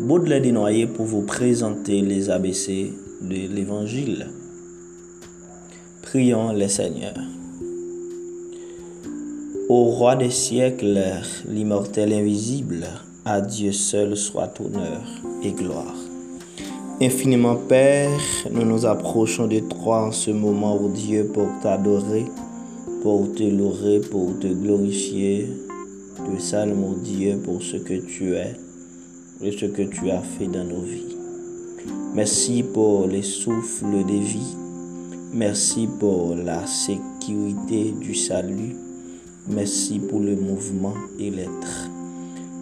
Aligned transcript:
Baudelaire 0.00 0.42
Desnoyers, 0.42 0.88
pour 0.88 1.06
vous 1.06 1.22
présenter 1.22 2.00
les 2.00 2.30
ABC 2.30 2.92
de 3.20 3.54
l'Évangile. 3.54 4.26
Prions 6.02 6.52
le 6.52 6.66
Seigneur. 6.66 7.14
Au 9.68 9.84
roi 9.84 10.16
des 10.16 10.30
siècles, 10.30 10.98
l'immortel 11.48 12.12
invisible, 12.12 12.88
à 13.24 13.40
Dieu 13.40 13.70
seul 13.70 14.16
soit 14.16 14.60
honneur 14.60 15.00
et 15.44 15.52
gloire. 15.52 15.94
Infiniment 17.04 17.56
Père, 17.56 18.20
nous 18.52 18.64
nous 18.64 18.86
approchons 18.86 19.48
de 19.48 19.58
toi 19.58 20.06
en 20.06 20.12
ce 20.12 20.30
moment, 20.30 20.80
ô 20.80 20.88
Dieu, 20.88 21.28
pour 21.34 21.48
t'adorer, 21.60 22.26
pour 23.02 23.34
te 23.34 23.42
louer, 23.42 24.00
pour 24.08 24.38
te 24.38 24.46
glorifier. 24.46 25.48
Te 26.14 26.40
salme, 26.40 26.84
ô 26.84 26.94
Dieu, 26.94 27.40
pour 27.42 27.60
ce 27.60 27.78
que 27.78 27.94
tu 27.94 28.36
es 28.36 28.54
et 29.42 29.50
ce 29.50 29.66
que 29.66 29.82
tu 29.82 30.10
as 30.10 30.22
fait 30.22 30.46
dans 30.46 30.62
nos 30.62 30.82
vies. 30.82 31.16
Merci 32.14 32.62
pour 32.62 33.08
les 33.08 33.22
souffles 33.22 34.04
de 34.06 34.24
vie. 34.24 34.56
Merci 35.32 35.88
pour 35.98 36.36
la 36.36 36.64
sécurité 36.68 37.92
du 38.00 38.14
salut. 38.14 38.76
Merci 39.48 39.98
pour 39.98 40.20
le 40.20 40.36
mouvement 40.36 40.94
et 41.18 41.30
l'être. 41.30 41.91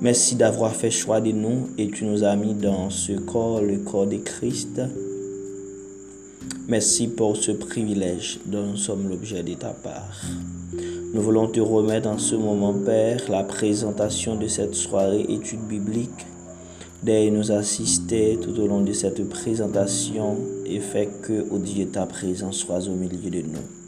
Merci 0.02 0.34
d'avoir 0.34 0.74
fait 0.74 0.90
choix 0.90 1.20
de 1.20 1.30
nous 1.30 1.68
et 1.76 1.88
tu 1.90 2.06
nous 2.06 2.24
as 2.24 2.34
mis 2.34 2.54
dans 2.54 2.88
ce 2.88 3.12
corps, 3.12 3.60
le 3.60 3.76
corps 3.76 4.06
de 4.06 4.16
Christ. 4.16 4.80
Merci 6.68 7.08
pour 7.08 7.36
ce 7.36 7.52
privilège 7.52 8.40
dont 8.46 8.64
nous 8.64 8.78
sommes 8.78 9.10
l'objet 9.10 9.42
de 9.42 9.52
ta 9.52 9.74
part. 9.74 10.22
Nous 11.12 11.20
voulons 11.20 11.48
te 11.48 11.60
remettre 11.60 12.08
en 12.08 12.16
ce 12.16 12.34
moment, 12.34 12.72
Père, 12.72 13.20
la 13.28 13.44
présentation 13.44 14.36
de 14.36 14.46
cette 14.46 14.74
soirée 14.74 15.26
étude 15.28 15.66
biblique. 15.68 16.26
D'ailleurs, 17.02 17.34
nous 17.34 17.52
assister 17.52 18.38
tout 18.40 18.58
au 18.58 18.66
long 18.66 18.80
de 18.80 18.94
cette 18.94 19.28
présentation 19.28 20.38
et 20.64 20.80
fait 20.80 21.10
que, 21.20 21.44
au 21.50 21.58
Dieu, 21.58 21.86
ta 21.88 22.06
présence 22.06 22.56
soit 22.56 22.88
au 22.88 22.94
milieu 22.94 23.28
de 23.28 23.42
nous. 23.42 23.79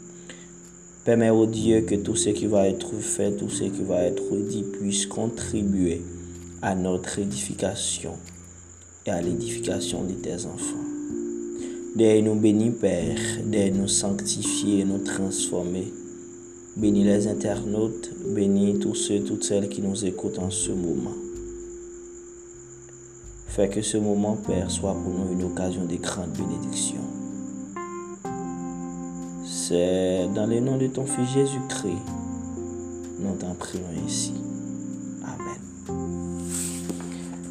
Permets 1.03 1.31
au 1.31 1.45
Dieu 1.45 1.81
que 1.81 1.95
tout 1.95 2.15
ce 2.15 2.29
qui 2.29 2.45
va 2.45 2.69
être 2.69 2.93
fait, 3.01 3.33
tout 3.33 3.49
ce 3.49 3.65
qui 3.65 3.83
va 3.83 4.03
être 4.03 4.37
dit 4.37 4.63
puisse 4.63 5.05
contribuer 5.05 6.01
à 6.61 6.75
notre 6.75 7.19
édification 7.19 8.13
et 9.05 9.09
à 9.09 9.21
l'édification 9.21 10.05
de 10.05 10.13
tes 10.13 10.45
enfants. 10.45 10.77
D'aide 11.97 12.23
nous 12.23 12.35
bénis, 12.35 12.71
Père, 12.71 13.19
d'aide 13.45 13.75
nous 13.75 13.89
sanctifier 13.89 14.79
et 14.79 14.85
nous 14.85 14.99
transformer. 14.99 15.91
Bénis 16.77 17.03
les 17.03 17.27
internautes, 17.27 18.11
bénis 18.33 18.79
tous 18.79 18.95
ceux, 18.95 19.19
toutes 19.19 19.43
celles 19.43 19.67
qui 19.67 19.81
nous 19.81 20.05
écoutent 20.05 20.39
en 20.39 20.51
ce 20.51 20.71
moment. 20.71 21.13
Fais 23.47 23.67
que 23.67 23.81
ce 23.81 23.97
moment, 23.97 24.37
Père, 24.37 24.71
soit 24.71 24.95
pour 24.95 25.13
nous 25.13 25.33
une 25.33 25.43
occasion 25.43 25.83
de 25.83 25.97
grande 25.97 26.31
bénédiction. 26.31 27.22
Dans 29.73 30.45
le 30.47 30.59
nom 30.59 30.77
de 30.77 30.85
ton 30.85 31.03
Fils 31.03 31.29
Jésus-Christ, 31.33 31.97
nous 33.19 33.33
t'en 33.39 33.55
prions 33.55 33.81
ainsi. 34.05 34.35
Amen. 35.23 35.57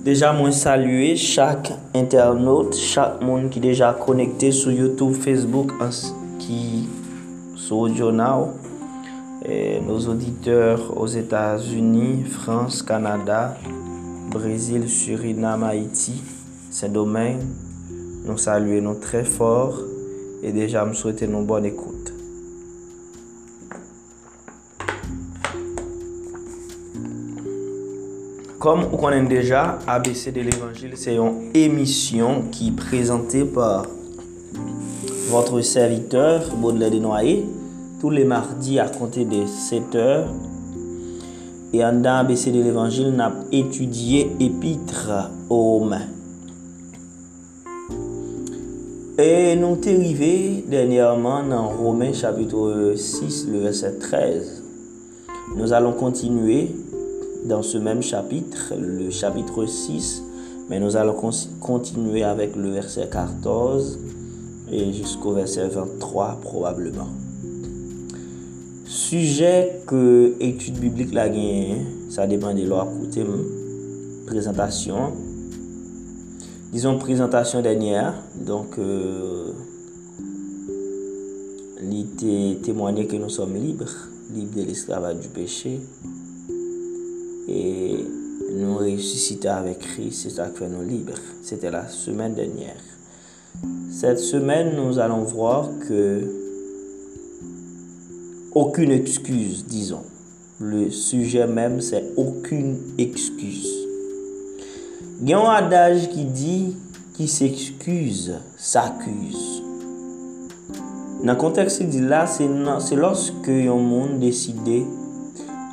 Déjà, 0.05 0.33
moi 0.33 0.53
saluer 0.53 1.17
chaque 1.17 1.73
internaute, 1.93 2.77
chaque 2.77 3.21
monde 3.23 3.51
qui 3.51 3.59
est 3.59 3.63
déjà 3.63 3.93
connecté 3.93 4.53
sur 4.53 4.71
YouTube, 4.71 5.15
Facebook, 5.15 5.73
qui 6.39 6.89
sur 7.57 7.93
Journal, 7.93 8.51
nos 9.85 9.99
auditeurs 10.09 10.97
aux 10.97 11.09
États-Unis, 11.09 12.23
France, 12.23 12.85
Canada, 12.85 13.57
Brésil, 14.31 14.89
Suriname, 14.89 15.65
Haïti, 15.65 16.23
Saint-Domingue. 16.71 17.43
Nous 18.25 18.39
saluons 18.39 18.95
très 18.95 19.25
fort 19.25 19.77
et 20.45 20.53
déjà 20.53 20.85
me 20.85 20.93
souhaiter 20.93 21.25
une 21.25 21.45
bonne 21.45 21.65
écoute. 21.65 21.92
Comme 28.63 28.85
vous 28.85 28.97
connaissez 28.97 29.27
déjà, 29.27 29.81
ABC 29.89 30.31
de 30.31 30.41
l'Évangile, 30.41 30.93
c'est 30.95 31.17
une 31.17 31.51
émission 31.53 32.45
qui 32.53 32.69
est 32.69 32.77
présentée 32.77 33.45
par 33.45 33.87
votre 35.31 35.61
serviteur 35.63 36.45
Baudelaire 36.55 36.93
Desnoyers 36.93 37.45
tous 38.01 38.11
les 38.11 38.23
mardis 38.23 38.79
à 38.79 38.89
compter 38.89 39.25
de 39.25 39.47
7 39.49 39.97
heures. 39.97 40.29
Et 41.73 41.85
en 41.85 41.95
dans 41.95 42.19
ABC 42.19 42.53
de 42.53 42.63
l'Évangile, 42.63 43.11
nous 43.11 43.21
avons 43.21 43.47
étudié 43.51 44.31
Épître 44.39 45.11
aux 45.51 45.79
Romains. 45.79 46.07
Et 49.19 49.57
nous 49.57 49.75
sommes 49.83 49.97
arrivés 49.97 50.65
dernièrement 50.69 51.43
dans 51.43 51.67
Romains 51.67 52.13
chapitre 52.13 52.95
6, 52.95 53.49
le 53.51 53.59
verset 53.59 53.99
13. 53.99 54.63
Nous 55.57 55.73
allons 55.73 55.95
continuer 55.95 56.69
dans 57.45 57.63
ce 57.63 57.79
même 57.79 58.03
chapitre, 58.03 58.75
le 58.79 59.11
chapitre 59.11 59.67
6, 59.67 60.23
mais 60.69 60.79
nous 60.79 60.97
allons 60.97 61.17
continuer 61.61 62.23
avec 62.23 62.57
le 62.57 62.71
verset 62.71 63.09
14 63.11 63.99
et 64.71 64.93
jusqu'au 64.93 65.33
verset 65.33 65.69
23 65.69 66.39
probablement. 66.41 67.09
Sujet 68.85 69.81
que 69.87 70.35
étude 70.41 70.79
biblique 70.79 71.13
la 71.13 71.29
gagne, 71.29 71.85
ça 72.09 72.27
dépend 72.27 72.55
de 72.55 72.63
leur 72.63 72.87
côté. 72.93 73.25
Présentation. 74.27 75.13
Disons 76.73 76.99
présentation 76.99 77.61
dernière. 77.61 78.15
Donc, 78.35 78.79
euh, 78.79 79.53
l'idée 81.81 82.59
témoigner 82.63 83.07
que 83.07 83.17
nous 83.17 83.29
sommes 83.29 83.55
libres, 83.55 84.09
libres 84.33 84.57
de 84.57 84.63
l'esclavage 84.63 85.17
du 85.21 85.29
péché. 85.29 85.81
Et 87.53 88.05
nous 88.57 88.79
ressusciter 88.79 89.49
avec 89.49 89.81
Christ, 89.81 90.31
c'est 90.31 90.31
qui 90.31 90.59
fait 90.59 90.69
nous 90.69 90.83
libres. 90.83 91.19
C'était 91.43 91.71
la 91.71 91.87
semaine 91.89 92.35
dernière. 92.35 92.81
Cette 93.91 94.19
semaine, 94.19 94.75
nous 94.77 94.99
allons 94.99 95.23
voir 95.23 95.69
que 95.87 96.23
aucune 98.55 98.91
excuse, 98.91 99.67
disons. 99.67 100.05
Le 100.59 100.91
sujet 100.91 101.47
même, 101.47 101.81
c'est 101.81 102.05
aucune 102.17 102.79
excuse. 102.97 103.69
Il 105.21 105.29
y 105.29 105.35
a 105.35 105.41
un 105.41 105.53
adage 105.53 106.09
qui 106.09 106.25
dit 106.25 106.75
qui 107.15 107.29
s'excuse 107.29 108.39
s'accuse. 108.57 109.63
Nan 111.23 111.37
konteks 111.39 111.77
se 111.77 111.85
di 111.87 112.01
la, 112.03 112.25
se 112.27 112.97
loske 112.99 113.55
yon 113.69 113.85
moun 113.87 114.17
deside 114.19 114.81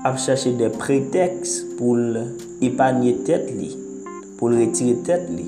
ap 0.03 0.15
chache 0.17 0.53
de 0.55 0.69
preteks 0.71 1.57
pou 1.75 1.97
l'epanye 1.99 3.17
tet 3.27 3.49
li, 3.51 3.73
pou 4.39 4.47
l'retire 4.51 4.95
tet 5.03 5.25
li, 5.27 5.43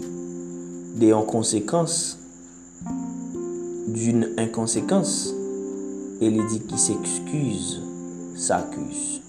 de 1.00 1.12
yon 1.13 1.24
konsekans, 1.30 2.18
d'un 3.88 4.25
inkonsekans, 4.42 5.13
e 6.19 6.33
li 6.33 6.44
di 6.51 6.59
ki 6.68 6.81
s'ekskuse, 6.83 7.80
s'akuse. 8.36 9.21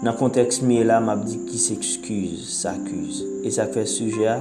Nan 0.00 0.16
konteks 0.16 0.62
mi 0.64 0.80
e 0.80 0.88
la, 0.88 1.02
map 1.04 1.26
di 1.28 1.42
ki 1.44 1.60
s'ekskuse, 1.60 2.48
s'akuse. 2.62 3.28
E 3.44 3.52
sa 3.52 3.68
fe 3.68 3.84
suje 3.84 4.24
a, 4.32 4.40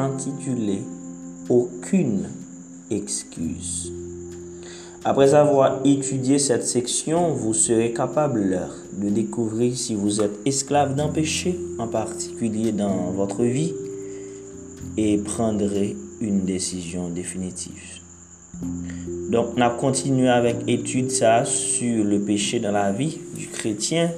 antitule, 0.00 0.80
okun 1.52 2.22
ekskuse. 2.96 4.05
Après 5.08 5.34
avoir 5.34 5.82
étudié 5.84 6.40
cette 6.40 6.64
section, 6.64 7.32
vous 7.32 7.54
serez 7.54 7.92
capable 7.92 8.58
de 9.00 9.08
découvrir 9.08 9.76
si 9.76 9.94
vous 9.94 10.20
êtes 10.20 10.36
esclave 10.44 10.96
d'un 10.96 11.06
péché, 11.06 11.56
en 11.78 11.86
particulier 11.86 12.72
dans 12.72 13.12
votre 13.12 13.44
vie, 13.44 13.72
et 14.96 15.16
prendrez 15.18 15.94
une 16.20 16.40
décision 16.40 17.08
définitive. 17.08 18.00
Donc, 19.30 19.50
on 19.56 19.60
a 19.60 19.70
continué 19.70 20.28
avec 20.28 20.56
étude 20.66 21.12
ça 21.12 21.44
sur 21.44 22.02
le 22.02 22.18
péché 22.18 22.58
dans 22.58 22.72
la 22.72 22.90
vie 22.90 23.20
du 23.36 23.46
chrétien. 23.46 24.10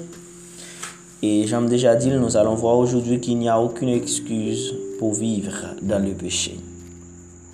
Et 1.21 1.47
j'aime 1.47 1.69
déjà 1.69 1.97
dit, 1.97 2.09
nous 2.13 2.35
allons 2.39 2.55
voir 2.55 2.79
aujourd'hui 2.79 3.21
qu'il 3.21 3.37
n'y 3.37 3.51
a 3.51 3.61
aucune 3.61 3.91
excuse 3.91 4.75
pour 4.99 5.13
vivre 5.13 5.75
dans 5.83 6.03
le 6.03 6.13
péché. 6.13 6.57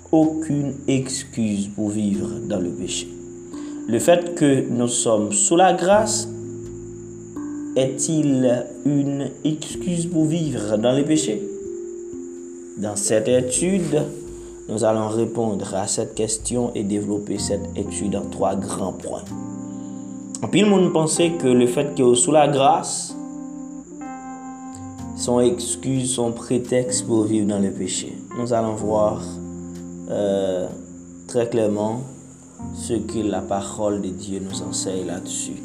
Aucune 0.09 0.75
excuse 0.87 1.67
pour 1.67 1.89
vivre 1.89 2.29
dans 2.47 2.61
le 2.61 2.69
péché. 2.69 3.14
Le 3.87 3.99
fait 3.99 4.33
que 4.33 4.67
nous 4.67 4.87
sommes 4.87 5.31
sous 5.31 5.55
la 5.55 5.73
grâce 5.73 6.27
est-il 7.75 8.65
une 8.83 9.29
excuse 9.43 10.07
pour 10.07 10.25
vivre 10.25 10.77
dans 10.77 10.97
le 10.97 11.03
péché? 11.03 11.47
Dans 12.77 12.95
cette 12.95 13.27
étude, 13.27 14.01
nous 14.69 14.83
allons 14.83 15.07
répondre 15.07 15.75
à 15.75 15.85
cette 15.85 16.15
question 16.15 16.71
et 16.73 16.83
développer 16.83 17.37
cette 17.37 17.69
étude 17.75 18.15
en 18.15 18.25
trois 18.25 18.55
grands 18.55 18.93
points. 18.93 19.23
En 20.41 20.47
le 20.51 20.65
monde 20.65 20.91
pensait 20.91 21.33
que 21.33 21.47
le 21.47 21.67
fait 21.67 21.93
que 21.95 22.15
sous 22.15 22.31
la 22.31 22.47
grâce, 22.47 23.15
son 25.15 25.41
excuse, 25.41 26.11
son 26.11 26.31
prétexte 26.31 27.05
pour 27.05 27.25
vivre 27.25 27.47
dans 27.47 27.59
le 27.59 27.69
péché. 27.69 28.17
Nous 28.39 28.51
allons 28.51 28.73
voir 28.73 29.21
euh, 30.09 30.67
très 31.27 31.47
clairement 31.47 32.01
ce 32.73 32.93
que 32.93 33.19
la 33.19 33.41
parole 33.41 34.01
de 34.01 34.09
Dieu 34.09 34.39
nous 34.39 34.61
enseigne 34.61 35.05
là-dessus. 35.07 35.61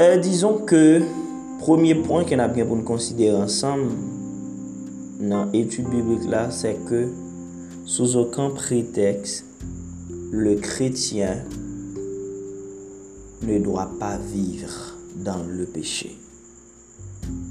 Euh, 0.00 0.16
disons 0.16 0.58
que 0.58 1.02
premier 1.58 1.94
point 1.94 2.24
qu'on 2.24 2.38
a 2.38 2.48
bien 2.48 2.64
pour 2.64 2.76
nous 2.76 2.82
considérer 2.82 3.36
ensemble 3.36 3.90
dans 5.20 5.44
l'étude 5.52 5.88
biblique 5.88 6.28
là, 6.28 6.50
c'est 6.50 6.78
que 6.88 7.08
sous 7.84 8.16
aucun 8.16 8.50
prétexte, 8.50 9.44
le 10.32 10.54
chrétien 10.54 11.44
ne 13.42 13.58
doit 13.58 13.90
pas 13.98 14.16
vivre 14.16 14.96
dans 15.16 15.42
le 15.46 15.64
péché. 15.64 16.16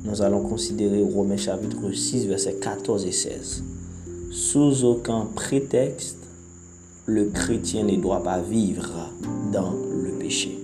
Nous 0.04 0.22
allons 0.22 0.42
considérer 0.42 1.04
Romains 1.04 1.38
chapitre 1.38 1.92
6, 1.92 2.28
versets 2.28 2.56
14 2.56 3.06
et 3.06 3.12
16. 3.12 3.64
Sous 4.32 4.84
aucun 4.84 5.28
prétexte, 5.36 6.21
le 7.12 7.26
chrétien 7.26 7.84
ne 7.84 7.98
doit 7.98 8.24
pas 8.24 8.40
vivre 8.40 9.10
dans 9.52 9.72
le 9.72 10.12
péché. 10.12 10.58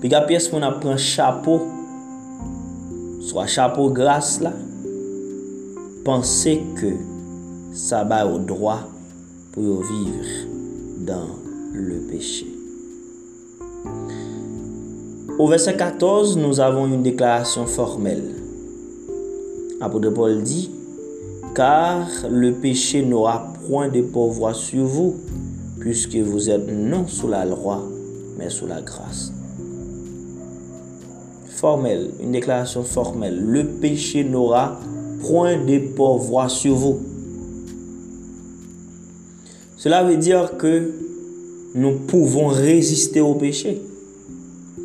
Puis, 0.00 0.10
pièce 0.26 0.48
qu'on 0.48 0.62
a 0.62 0.72
pris 0.72 0.88
un 0.88 0.96
chapeau, 0.96 1.60
soit 3.20 3.46
chapeau 3.46 3.90
grâce 3.90 4.40
là, 4.40 4.52
pensez 6.04 6.62
que 6.74 6.92
ça 7.72 8.02
va 8.02 8.26
au 8.26 8.38
droit 8.38 8.80
pour 9.52 9.82
vivre 9.82 10.48
dans 11.06 11.28
le 11.72 11.98
péché. 12.10 12.46
Au 15.38 15.46
verset 15.46 15.76
14, 15.76 16.36
nous 16.36 16.58
avons 16.58 16.86
une 16.86 17.02
déclaration 17.02 17.64
formelle. 17.66 18.34
Apôtre 19.80 20.10
Paul 20.10 20.42
dit, 20.42 20.70
car 21.54 22.08
le 22.28 22.54
péché 22.54 23.04
n'aura 23.04 23.52
point 23.68 23.88
de 23.88 24.00
pouvoir 24.00 24.56
sur 24.56 24.84
vous, 24.84 25.16
puisque 25.78 26.16
vous 26.16 26.48
êtes 26.48 26.66
non 26.68 27.06
sous 27.06 27.28
la 27.28 27.44
loi, 27.44 27.86
mais 28.38 28.48
sous 28.48 28.66
la 28.66 28.80
grâce. 28.80 29.30
Formel, 31.50 32.10
une 32.22 32.32
déclaration 32.32 32.82
formelle. 32.82 33.38
Le 33.38 33.64
péché 33.64 34.24
n'aura 34.24 34.80
point 35.20 35.62
de 35.62 35.78
pouvoir 35.94 36.50
sur 36.50 36.74
vous. 36.74 37.00
Cela 39.76 40.02
veut 40.02 40.16
dire 40.16 40.56
que 40.56 40.90
nous 41.74 41.98
pouvons 42.06 42.46
résister 42.46 43.20
au 43.20 43.34
péché. 43.34 43.82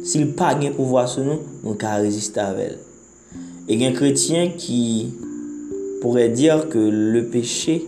S'il 0.04 0.34
pas 0.34 0.56
de 0.56 0.70
pouvoir 0.70 1.08
sur 1.08 1.24
nous, 1.24 1.40
nous 1.64 1.76
pouvons 1.76 1.96
résister 1.96 2.42
avec 2.42 2.72
elle. 2.72 2.80
Et 3.70 3.76
il 3.76 3.82
y 3.82 3.86
a 3.86 3.90
un 3.90 3.94
chrétien 3.94 4.50
qui 4.58 5.14
pourrait 6.02 6.30
dire 6.30 6.68
que 6.68 6.78
le 6.78 7.24
péché 7.28 7.88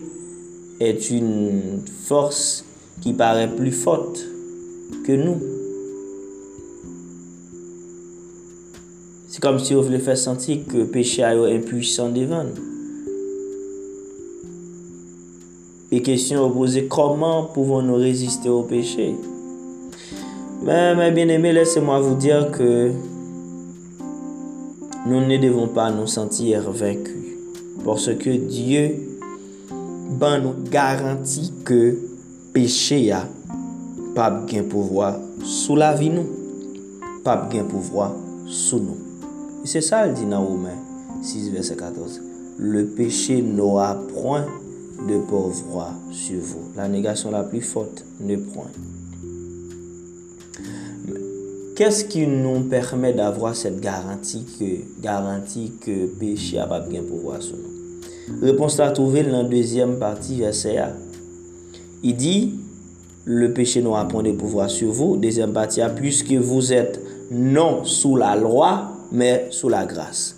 est 0.80 1.10
une 1.10 1.82
force 2.04 2.66
qui 3.02 3.14
paraît 3.14 3.54
plus 3.54 3.72
forte 3.72 4.26
que 5.06 5.12
nous. 5.14 5.38
C'est 9.28 9.42
comme 9.42 9.60
si 9.60 9.76
on 9.76 9.82
voulait 9.82 10.00
faire 10.00 10.18
sentir 10.18 10.60
que 10.68 10.78
le 10.78 10.88
péché 10.88 11.22
est 11.22 11.56
impuissant 11.56 12.10
devant 12.10 12.44
nous. 12.44 12.64
Et 15.92 16.02
question 16.02 16.50
posée, 16.50 16.88
comment 16.88 17.46
pouvons-nous 17.46 17.96
résister 17.96 18.50
au 18.50 18.64
péché? 18.64 19.16
Mais, 20.64 20.96
mes 20.96 21.12
bien-aimés, 21.12 21.54
laissez-moi 21.54 22.00
vous 22.00 22.16
dire 22.16 22.52
que 22.52 22.92
nous 25.06 25.22
ne 25.22 25.38
devons 25.38 25.68
pas 25.68 25.92
nous 25.92 26.08
sentir 26.08 26.72
vaincus. 26.72 27.38
Parce 27.84 28.14
que 28.16 28.30
Dieu 28.30 29.15
ban 30.06 30.42
nou 30.44 30.68
garanti 30.72 31.48
ke 31.68 31.80
peche 32.54 33.00
ya 33.08 33.24
pap 34.16 34.46
gen 34.50 34.70
pouvoi 34.72 35.12
sou 35.44 35.76
la 35.80 35.92
vi 35.98 36.12
nou, 36.14 36.26
pap 37.26 37.50
gen 37.54 37.68
pouvoi 37.72 38.12
sou 38.46 38.80
nou. 38.84 38.98
E 39.66 39.70
se 39.70 39.82
sa 39.84 40.06
l 40.06 40.14
di 40.16 40.28
nan 40.30 40.46
oumen, 40.46 40.78
6 41.26 41.50
verset 41.56 41.82
14, 41.82 42.22
le 42.62 42.86
peche 42.96 43.42
nou 43.44 43.82
a 43.82 43.92
proin 44.14 44.46
de 45.08 45.20
pouvoi 45.30 45.90
su 46.16 46.38
vou. 46.40 46.70
La 46.78 46.88
negasyon 46.92 47.36
la 47.36 47.44
pli 47.50 47.62
fote 47.66 48.06
ne 48.22 48.38
proin. 48.38 48.72
Qu'est-ce 51.76 52.06
qui 52.06 52.26
nous 52.26 52.62
permet 52.70 53.12
d'avoir 53.12 53.54
cette 53.54 53.82
garantie 53.82 54.46
que, 54.58 55.02
garantie 55.02 55.74
que 55.82 56.06
péché 56.06 56.58
a 56.58 56.66
pas 56.66 56.80
bien 56.80 57.04
pouvoir 57.04 57.42
sur 57.42 57.58
nous? 57.58 57.75
Repons 58.42 58.78
la 58.82 58.92
trouvel 58.96 59.30
nan 59.34 59.50
dezyem 59.52 59.98
parti 60.02 60.40
verse 60.42 60.76
a. 60.82 60.92
I 62.06 62.14
di, 62.18 62.36
le 63.26 63.50
peche 63.54 63.82
nou 63.82 63.98
apon 63.98 64.26
de 64.26 64.34
pouvoi 64.38 64.68
sur 64.70 64.92
vous. 64.92 65.18
Dezyem 65.22 65.54
parti 65.54 65.82
a, 65.82 65.90
puisque 65.90 66.34
vous 66.34 66.74
êtes 66.74 67.00
non 67.32 67.84
sous 67.84 68.16
la 68.16 68.36
loi, 68.36 68.92
mais 69.12 69.48
sous 69.52 69.70
la 69.70 69.86
grâce. 69.86 70.36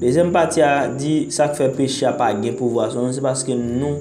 Dezyem 0.00 0.32
parti 0.32 0.64
a 0.64 0.88
di, 0.88 1.28
sa 1.30 1.50
ke 1.52 1.60
fe 1.60 1.68
peche 1.76 2.08
a 2.08 2.14
pa 2.18 2.32
gen 2.36 2.56
pouvoi 2.58 2.88
sur 2.90 3.04
nous, 3.04 3.14
se 3.14 3.22
paske 3.24 3.54
nou 3.54 4.00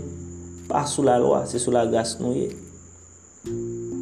pa 0.67 0.85
sous 0.89 1.05
la 1.05 1.19
loi, 1.21 1.45
se 1.45 1.59
sous 1.61 1.71
la 1.71 1.85
grâce 1.87 2.17
nou 2.19 2.33
ye. 2.35 2.49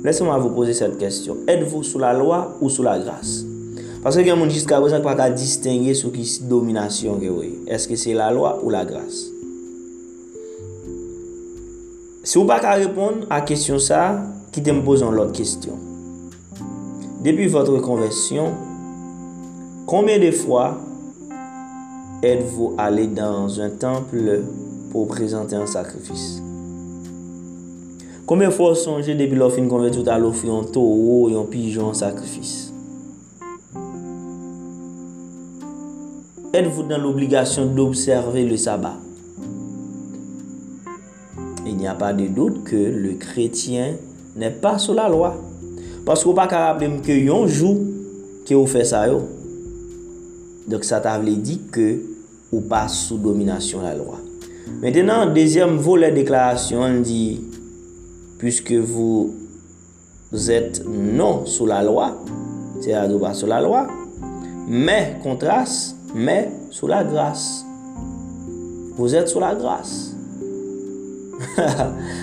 Laissez-moi 0.06 0.38
vous 0.38 0.52
poser 0.52 0.74
cette 0.74 0.98
question. 0.98 1.38
Êtes-vous 1.48 1.82
sous 1.84 1.98
la 1.98 2.14
loi 2.14 2.56
ou 2.62 2.70
sous 2.70 2.84
la 2.84 3.00
grâce? 3.00 3.44
Paske 4.06 4.22
gen 4.22 4.38
moun 4.38 4.52
jiska 4.54 4.78
wè 4.78 4.92
san 4.94 5.02
kwa 5.02 5.16
ka 5.18 5.32
distingye 5.34 5.96
sou 5.98 6.14
ki 6.14 6.22
dominasyon 6.46 7.18
gen 7.24 7.32
wè. 7.40 7.48
Eske 7.74 7.96
se 7.98 8.12
la 8.14 8.28
lwa 8.30 8.52
ou 8.60 8.70
la 8.70 8.84
grase? 8.86 9.32
Se 12.22 12.38
ou 12.38 12.46
pa 12.46 12.60
ka 12.62 12.76
repon 12.78 13.24
a 13.34 13.40
kesyon 13.50 13.82
sa, 13.82 14.04
ki 14.54 14.62
te 14.62 14.76
mpozon 14.78 15.18
lot 15.18 15.34
kesyon. 15.34 15.82
Depi 17.26 17.48
votre 17.50 17.80
konversyon, 17.82 18.54
konbyen 19.90 20.22
de 20.22 20.30
fwa 20.38 20.76
êtes-vous 22.22 22.76
allé 22.78 23.08
dans 23.08 23.60
un 23.60 23.70
temple 23.70 24.44
pour 24.92 25.08
présenter 25.08 25.56
un 25.56 25.66
sacrifice? 25.66 26.44
Combien 28.28 28.52
fois 28.52 28.76
songez 28.76 29.16
depuis 29.16 29.36
l'offre 29.36 29.58
une 29.58 29.68
convertie 29.68 30.08
à 30.08 30.20
l'offre 30.20 30.48
un 30.48 30.64
taureau 30.64 31.30
et 31.30 31.36
un 31.36 31.46
pigeon 31.46 31.94
sacrifice? 31.96 32.65
Êtes-vous 36.56 36.84
dans 36.84 36.98
l'obligation 36.98 37.66
d'observer 37.66 38.46
le 38.46 38.56
sabbat? 38.56 38.96
Il 41.66 41.76
n'y 41.76 41.86
a 41.86 41.94
pas 41.94 42.14
de 42.14 42.28
doute 42.28 42.64
que 42.64 42.78
le 42.78 43.16
chrétien 43.16 43.96
n'est 44.38 44.52
pas 44.52 44.78
sous 44.78 44.94
la 44.94 45.10
loi. 45.10 45.36
Parce 46.06 46.24
qu'on 46.24 46.34
pas 46.34 46.48
capable 46.48 47.02
que 47.02 47.12
yon 47.12 47.46
jour 47.46 47.78
que 48.48 48.54
vous 48.54 48.68
fait 48.68 48.86
ça. 48.86 49.06
Donc 50.68 50.86
ça 50.86 51.02
t'a 51.02 51.20
dit 51.20 51.62
que 51.70 52.00
ou 52.54 52.62
pas 52.62 52.88
sous 52.88 53.18
domination 53.18 53.82
la 53.82 53.94
loi. 53.94 54.20
Maintenant, 54.82 55.26
deuxième 55.26 55.76
volet 55.76 56.12
déclaration, 56.12 56.82
on 56.84 57.02
dit 57.02 57.42
puisque 58.38 58.72
vous 58.72 59.34
êtes 60.48 60.86
non 60.88 61.46
sous 61.46 61.66
la 61.66 61.84
loi, 61.84 62.18
c'est-à-dire 62.80 63.20
pas 63.20 63.34
sous 63.34 63.46
la 63.46 63.62
loi, 63.62 63.88
mais 64.70 65.18
contraste, 65.22 65.95
mais 66.16 66.50
sous 66.72 66.88
la 66.88 67.04
grâce. 67.04 67.66
Vous 68.96 69.14
êtes 69.14 69.28
sous 69.28 69.42
la 69.42 69.54
grâce. 69.54 70.16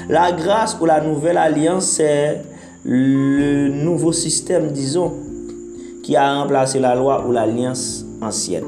la 0.09 0.33
grâce 0.33 0.79
ou 0.81 0.87
la 0.87 1.03
nouvelle 1.03 1.37
alliance, 1.37 1.85
c'est 1.85 2.41
le 2.87 3.69
nouveau 3.69 4.13
système, 4.13 4.73
disons, 4.73 5.13
qui 6.03 6.17
a 6.17 6.41
remplacé 6.41 6.81
la 6.81 6.95
loi 6.95 7.25
ou 7.29 7.33
l'alliance 7.33 8.07
ancienne. 8.23 8.65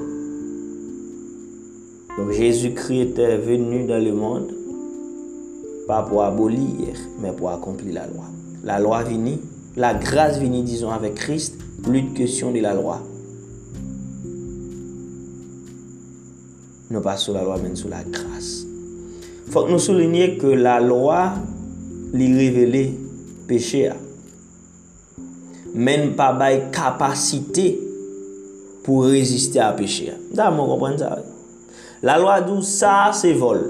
Donc 2.18 2.30
Jésus-Christ 2.30 3.00
était 3.00 3.38
venu 3.38 3.86
dans 3.86 4.04
le 4.04 4.12
monde, 4.12 4.52
pas 5.88 6.02
pour 6.02 6.22
abolir, 6.22 6.94
mais 7.20 7.32
pour 7.32 7.48
accomplir 7.48 7.94
la 7.94 8.06
loi. 8.06 8.24
La 8.62 8.78
loi 8.78 9.02
venue, 9.02 9.38
la 9.74 9.94
grâce 9.94 10.38
venue, 10.38 10.62
disons, 10.62 10.90
avec 10.90 11.14
Christ, 11.14 11.56
plus 11.82 12.02
de 12.02 12.14
question 12.14 12.52
de 12.52 12.60
la 12.60 12.74
loi. 12.74 13.00
non 16.90 17.00
pas 17.00 17.16
sur 17.16 17.34
la 17.34 17.42
loi, 17.42 17.58
mais 17.62 17.74
sur 17.74 17.88
la 17.88 18.02
grâce. 18.04 18.66
Il 19.46 19.52
faut 19.52 19.64
que 19.64 19.70
nous 19.70 19.78
soulignions 19.78 20.36
que 20.38 20.46
la 20.46 20.80
loi 20.80 21.34
lui 22.12 22.34
révélait 22.36 22.92
péché. 23.46 23.90
Men 25.74 26.12
pa 26.14 26.30
bay 26.38 26.68
kapasite 26.72 27.72
pou 28.86 29.02
reziste 29.10 29.58
a 29.58 29.72
peche 29.74 30.06
ya. 30.06 30.14
Da 30.30 30.52
moun 30.54 30.70
kompren 30.70 30.94
sa 31.00 31.16
we. 31.18 31.26
La 32.06 32.14
lwa 32.20 32.38
dou 32.46 32.62
sa 32.62 33.10
se 33.16 33.32
vol. 33.34 33.64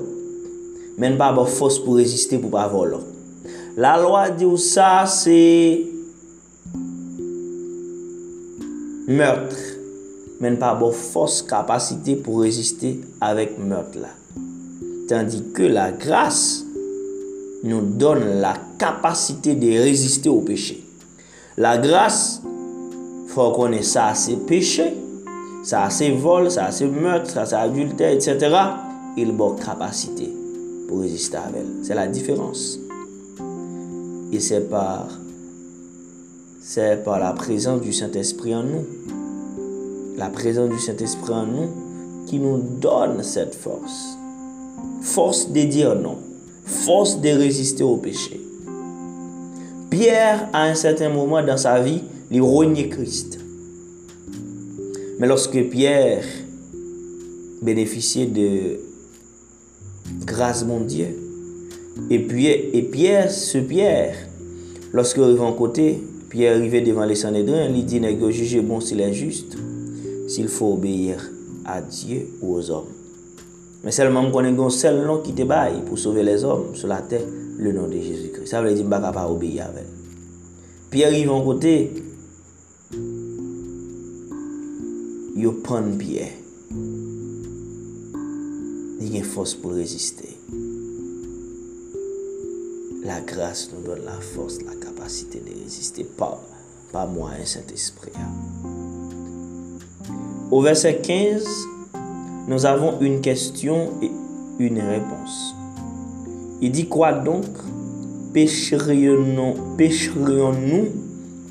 Men 1.00 1.16
pa 1.20 1.30
bay 1.34 1.48
fos 1.48 1.80
pou 1.80 1.96
reziste 1.96 2.36
pou 2.42 2.52
pa 2.52 2.66
vol. 2.68 2.98
La 3.80 3.96
lwa 4.02 4.26
dou 4.36 4.60
sa 4.60 5.06
se 5.08 5.40
meurtre. 9.08 9.73
Même 10.40 10.58
pas 10.58 10.74
de 10.74 10.90
force 10.90 11.42
capacité 11.42 12.16
pour 12.16 12.40
résister 12.40 13.00
avec 13.20 13.58
meurtre 13.58 13.98
là. 13.98 14.08
Tandis 15.08 15.42
que 15.52 15.62
la 15.62 15.92
grâce 15.92 16.64
nous 17.62 17.80
donne 17.80 18.40
la 18.40 18.54
capacité 18.78 19.54
de 19.54 19.66
résister 19.66 20.28
au 20.28 20.40
péché. 20.40 20.84
La 21.56 21.78
grâce, 21.78 22.42
faut 23.28 23.52
connaître 23.52 23.84
ça, 23.84 24.12
c'est 24.14 24.36
péché, 24.46 24.94
ça 25.62 25.88
c'est 25.88 26.10
vol, 26.10 26.50
ça 26.50 26.70
c'est 26.70 26.86
meurtre, 26.86 27.30
ça 27.30 27.46
c'est 27.46 27.54
adultère, 27.54 28.12
etc. 28.12 28.38
Il 29.16 29.30
a 29.30 29.64
capacité 29.64 30.32
pour 30.88 31.00
résister 31.00 31.36
à 31.36 31.50
elle. 31.54 31.66
C'est 31.82 31.94
la 31.94 32.06
différence. 32.06 32.78
Et 34.32 34.40
c'est 34.40 34.68
par, 34.68 35.08
c'est 36.60 37.02
par 37.04 37.18
la 37.18 37.32
présence 37.32 37.80
du 37.80 37.92
Saint-Esprit 37.92 38.54
en 38.54 38.64
nous. 38.64 38.84
La 40.16 40.28
présence 40.28 40.70
du 40.70 40.78
Saint-Esprit 40.78 41.32
en 41.32 41.44
nous 41.44 41.68
qui 42.26 42.38
nous 42.38 42.58
donne 42.80 43.24
cette 43.24 43.54
force. 43.54 44.16
Force 45.00 45.50
de 45.50 45.62
dire 45.62 45.96
non. 45.96 46.18
Force 46.64 47.20
de 47.20 47.30
résister 47.30 47.82
au 47.82 47.96
péché. 47.96 48.40
Pierre, 49.90 50.48
à 50.52 50.66
un 50.66 50.74
certain 50.76 51.08
moment 51.08 51.42
dans 51.42 51.56
sa 51.56 51.80
vie, 51.80 52.02
il 52.30 52.40
reniait 52.42 52.88
Christ. 52.88 53.40
Mais 55.18 55.26
lorsque 55.26 55.60
Pierre 55.68 56.24
bénéficiait 57.60 58.26
de 58.26 58.78
grâce 60.24 60.64
mon 60.64 60.80
Dieu, 60.80 61.08
et, 62.08 62.20
puis, 62.20 62.46
et 62.46 62.82
Pierre, 62.82 63.32
ce 63.32 63.58
Pierre, 63.58 64.14
lorsqu'il 64.92 65.24
arrive 65.24 65.42
en 65.42 65.52
côté, 65.52 66.00
Pierre 66.28 66.56
arrivait 66.56 66.82
devant 66.82 67.04
les 67.04 67.16
Sanhédrins, 67.16 67.68
il 67.68 67.84
dit, 67.84 68.00
n'est 68.00 68.16
juger 68.30 68.60
bon 68.60 68.80
s'il 68.80 69.00
est 69.00 69.12
juste, 69.12 69.56
s'il 70.34 70.48
faut 70.48 70.72
obéir 70.72 71.30
à 71.64 71.80
Dieu 71.80 72.26
ou 72.42 72.56
aux 72.56 72.70
hommes. 72.70 72.88
Mais 73.84 73.92
seulement 73.92 74.28
qu'on 74.30 74.44
un 74.44 74.70
seul 74.70 75.06
nom 75.06 75.20
qui 75.20 75.32
te 75.32 75.42
baille 75.42 75.82
pour 75.86 75.96
sauver 75.96 76.24
les 76.24 76.42
hommes 76.44 76.74
sur 76.74 76.88
la 76.88 77.02
terre, 77.02 77.22
le 77.56 77.70
nom 77.72 77.86
de 77.86 77.92
Jésus-Christ. 77.92 78.48
Ça 78.48 78.60
veut 78.60 78.74
dire 78.74 78.84
que 78.84 78.90
pas 78.90 79.30
obéir 79.30 79.66
avec. 79.66 79.86
Pierre 80.90 81.08
arrive 81.08 81.30
en 81.30 81.44
côté, 81.44 81.92
il 85.36 85.50
prend 85.62 85.82
Pierre. 85.96 86.32
Il 89.00 89.14
a 89.14 89.18
une 89.18 89.24
force 89.24 89.54
pour 89.54 89.72
résister. 89.72 90.36
La 93.04 93.20
grâce 93.20 93.70
nous 93.72 93.86
donne 93.86 94.04
la 94.04 94.18
force, 94.20 94.58
la 94.62 94.74
capacité 94.74 95.40
de 95.40 95.62
résister. 95.62 96.04
Pas, 96.04 96.42
pas 96.90 97.06
moi, 97.06 97.30
un 97.40 97.44
Saint-Esprit. 97.44 98.12
Au 100.54 100.60
verset 100.60 101.00
15, 101.02 101.66
nous 102.46 102.64
avons 102.64 103.00
une 103.00 103.20
question 103.20 103.88
et 104.00 104.12
une 104.60 104.78
réponse. 104.78 105.52
Il 106.60 106.70
dit 106.70 106.86
quoi 106.86 107.12
donc? 107.12 107.44
Pécherions-nous 108.32 109.54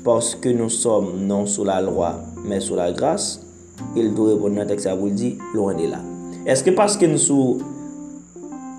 parce 0.02 0.34
que 0.34 0.48
nous 0.48 0.70
sommes 0.70 1.26
non 1.26 1.44
sous 1.44 1.64
la 1.64 1.82
loi, 1.82 2.22
mais 2.46 2.60
sous 2.60 2.76
la 2.76 2.92
grâce? 2.92 3.42
Il 3.94 4.14
doit 4.14 4.30
répondre 4.30 4.58
à 4.62 4.64
texte, 4.64 4.88
vous 4.98 5.04
le 5.08 5.12
dit, 5.12 5.36
loin 5.52 5.74
de 5.74 5.86
là. 5.86 6.00
Est-ce 6.46 6.64
que 6.64 6.70
parce 6.70 6.96
que 6.96 7.04
nous 7.04 7.18
sommes... 7.18 7.58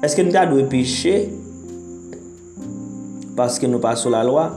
Est-ce 0.01 0.15
que 0.15 0.23
nous 0.23 0.31
devons 0.31 0.67
pécher 0.67 1.29
parce 3.35 3.59
que 3.59 3.67
nous 3.67 3.77
pas 3.77 3.95
sous 3.95 4.09
la 4.09 4.23
loi, 4.23 4.53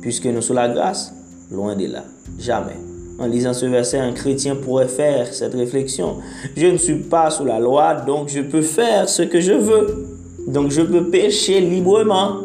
puisque 0.00 0.26
nous 0.26 0.42
sous 0.42 0.54
la 0.54 0.68
grâce? 0.68 1.12
Loin 1.52 1.76
de 1.76 1.86
là. 1.86 2.02
Jamais. 2.36 2.87
En 3.18 3.26
lisant 3.26 3.52
ce 3.52 3.66
verset, 3.66 3.98
un 3.98 4.12
chrétien 4.12 4.54
pourrait 4.54 4.86
faire 4.86 5.34
cette 5.34 5.54
réflexion. 5.54 6.18
Je 6.56 6.66
ne 6.66 6.76
suis 6.76 7.00
pas 7.00 7.30
sous 7.30 7.44
la 7.44 7.58
loi, 7.58 7.94
donc 7.94 8.28
je 8.28 8.40
peux 8.40 8.62
faire 8.62 9.08
ce 9.08 9.22
que 9.22 9.40
je 9.40 9.54
veux. 9.54 10.06
Donc 10.46 10.70
je 10.70 10.82
peux 10.82 11.04
pécher 11.10 11.60
librement. 11.60 12.36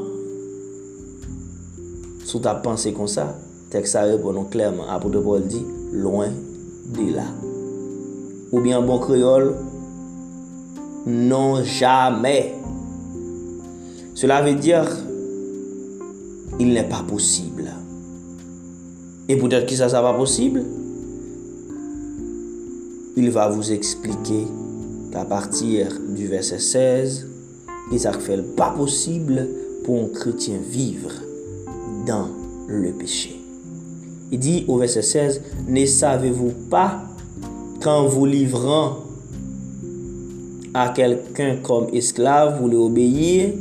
Sous 2.26 2.40
ta 2.40 2.56
pensée 2.56 2.92
comme 2.92 3.08
ça, 3.08 3.38
texte 3.70 3.94
ça 3.94 4.02
répond 4.02 4.34
clairement. 4.46 4.90
Apôtre 4.90 5.20
Paul 5.20 5.44
dit, 5.44 5.64
loin 5.92 6.30
de 6.88 7.16
là. 7.16 7.26
Ou 8.52 8.60
bien 8.60 8.82
bon 8.82 8.98
créole, 8.98 9.54
non 11.06 11.64
jamais. 11.64 12.56
Cela 14.16 14.42
veut 14.42 14.56
dire, 14.56 14.88
il 16.60 16.74
n'est 16.74 16.90
pas 16.90 17.04
possible. 17.08 17.53
Et 19.34 19.36
peut-être 19.36 19.66
que 19.66 19.76
ça, 19.76 19.90
ça 19.90 20.00
pas 20.00 20.14
possible. 20.14 20.64
Il 23.18 23.32
va 23.32 23.50
vous 23.50 23.72
expliquer 23.72 24.46
qu'à 25.12 25.26
partir 25.26 25.88
du 26.16 26.28
verset 26.28 26.60
16, 26.60 27.26
il 27.92 28.00
ça 28.00 28.14
fait 28.14 28.44
pas 28.56 28.70
possible 28.70 29.48
pour 29.84 30.04
un 30.04 30.08
chrétien 30.10 30.58
vivre 30.70 31.10
dans 32.06 32.28
le 32.68 32.92
péché. 32.92 33.40
Il 34.32 34.38
dit 34.38 34.66
au 34.68 34.78
verset 34.78 35.02
16, 35.02 35.42
ne 35.68 35.84
savez-vous 35.84 36.54
pas 36.70 37.02
qu'en 37.82 38.06
vous 38.06 38.28
livrant 38.28 38.98
à 40.76 40.90
quelqu'un 40.90 41.56
comme 41.64 41.88
esclave, 41.92 42.62
vous 42.62 42.68
l'obéissez, 42.68 43.58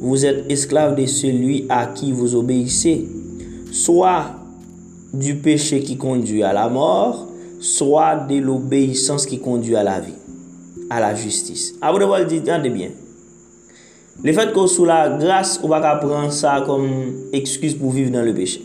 vous 0.00 0.26
êtes 0.26 0.44
esclave 0.52 0.96
de 0.96 1.06
celui 1.06 1.64
à 1.70 1.86
qui 1.86 2.12
vous 2.12 2.34
obéissez, 2.34 3.08
soit 3.72 4.34
du 5.12 5.36
péché 5.36 5.80
qui 5.80 5.96
conduit 5.96 6.42
à 6.42 6.52
la 6.52 6.68
mort, 6.68 7.28
soit 7.60 8.16
de 8.28 8.36
l'obéissance 8.36 9.26
qui 9.26 9.38
conduit 9.38 9.76
à 9.76 9.82
la 9.82 10.00
vie, 10.00 10.12
à 10.90 11.00
la 11.00 11.14
justice. 11.14 11.74
Après 11.80 12.04
avoir 12.04 12.24
dit, 12.24 12.38
attendez 12.38 12.70
bien. 12.70 12.90
Le 14.22 14.32
fait 14.32 14.52
qu'on 14.52 14.66
sous 14.66 14.84
la 14.84 15.08
grâce, 15.08 15.60
on 15.62 15.68
va 15.68 15.80
pas 15.80 15.96
prendre 15.96 16.32
ça 16.32 16.62
comme 16.66 16.88
excuse 17.32 17.74
pour 17.74 17.92
vivre 17.92 18.10
dans 18.10 18.22
le 18.22 18.34
péché. 18.34 18.62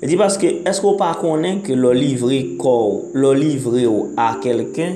Et 0.00 0.06
dit 0.06 0.16
parce 0.16 0.38
que 0.38 0.46
est-ce 0.46 0.80
qu'on 0.80 0.94
pas 0.94 1.14
connaît 1.20 1.58
que 1.58 1.72
le 1.72 1.92
livrer 1.92 2.54
corps, 2.56 3.02
le 3.12 3.34
livrer 3.34 3.86
à 4.16 4.38
quelqu'un 4.40 4.94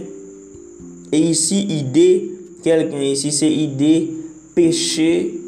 et 1.11 1.19
ici 1.19 1.67
idée 1.69 2.31
quelqu'un 2.63 3.01
ici 3.01 3.33
c'est 3.33 3.51
idée 3.51 4.11
péché 4.55 5.41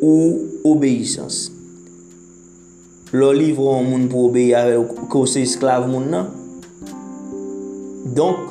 ou 0.00 0.38
obéissance. 0.64 1.52
lo 3.12 3.30
livre 3.32 3.68
an 3.70 3.86
moun 3.86 4.08
pou 4.10 4.26
obeye 4.30 4.54
avè 4.58 4.80
kò 5.12 5.22
se 5.30 5.44
esklav 5.46 5.86
moun 5.90 6.10
nan. 6.10 6.32
Donk, 8.16 8.50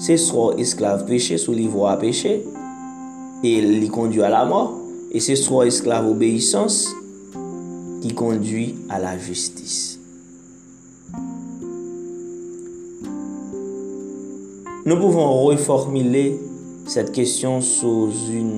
se 0.00 0.16
sro 0.20 0.50
esklav 0.60 1.04
peche 1.08 1.36
sou 1.40 1.52
livre 1.56 1.84
a 1.90 1.96
peche, 2.00 2.38
e 3.44 3.52
li 3.64 3.88
kondwi 3.92 4.24
a 4.24 4.32
la 4.32 4.46
mor, 4.48 4.72
e 5.12 5.20
se 5.20 5.36
sro 5.36 5.62
esklav 5.68 6.08
obeysans, 6.08 6.82
ki 8.00 8.14
kondwi 8.16 8.66
a 8.88 9.00
la 9.02 9.16
justis. 9.20 9.98
Nou 14.86 14.96
pouvon 14.96 15.34
reformile 15.50 16.24
set 16.88 17.12
kesyon 17.14 17.60
sou 17.62 18.08
un 18.32 18.54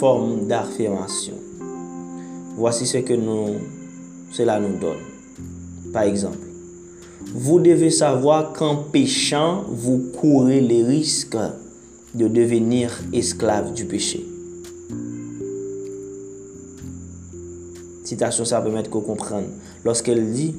form 0.00 0.48
d'afirmasyon. 0.50 1.37
Voici 2.58 2.86
ce 2.86 2.98
que 2.98 3.12
nous, 3.12 3.54
cela 4.32 4.58
nous 4.58 4.76
donne. 4.78 4.98
Par 5.92 6.02
exemple, 6.02 6.38
vous 7.32 7.60
devez 7.60 7.90
savoir 7.90 8.52
qu'en 8.52 8.74
péchant, 8.74 9.64
vous 9.68 10.10
courez 10.20 10.60
les 10.60 10.82
risques 10.82 11.38
de 12.16 12.26
devenir 12.26 12.90
esclave 13.12 13.72
du 13.74 13.84
péché. 13.84 14.26
Citation, 18.02 18.44
ça 18.44 18.60
permet 18.60 18.82
qu'on 18.88 19.02
comprenne. 19.02 19.50
Lorsqu'elle 19.84 20.32
dit, 20.32 20.56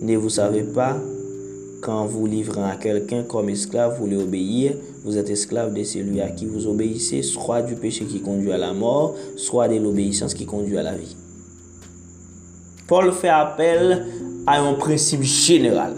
ne 0.00 0.16
vous 0.16 0.30
savez 0.30 0.62
pas, 0.62 0.96
quand 1.86 2.04
vous 2.04 2.26
livrez 2.26 2.64
à 2.64 2.74
quelqu'un 2.74 3.22
comme 3.22 3.48
esclave, 3.48 3.96
vous 4.00 4.08
lui 4.08 4.16
obéir. 4.16 4.72
Vous 5.04 5.16
êtes 5.18 5.30
esclave 5.30 5.72
de 5.72 5.84
celui 5.84 6.20
à 6.20 6.28
qui 6.30 6.44
vous 6.44 6.66
obéissez, 6.66 7.22
soit 7.22 7.62
du 7.62 7.76
péché 7.76 8.06
qui 8.06 8.20
conduit 8.20 8.50
à 8.50 8.58
la 8.58 8.72
mort, 8.72 9.14
soit 9.36 9.68
de 9.68 9.76
l'obéissance 9.76 10.34
qui 10.34 10.46
conduit 10.46 10.76
à 10.78 10.82
la 10.82 10.96
vie. 10.96 11.14
Paul 12.88 13.12
fait 13.12 13.28
appel 13.28 14.04
à 14.48 14.60
un 14.60 14.74
principe 14.74 15.22
général. 15.22 15.94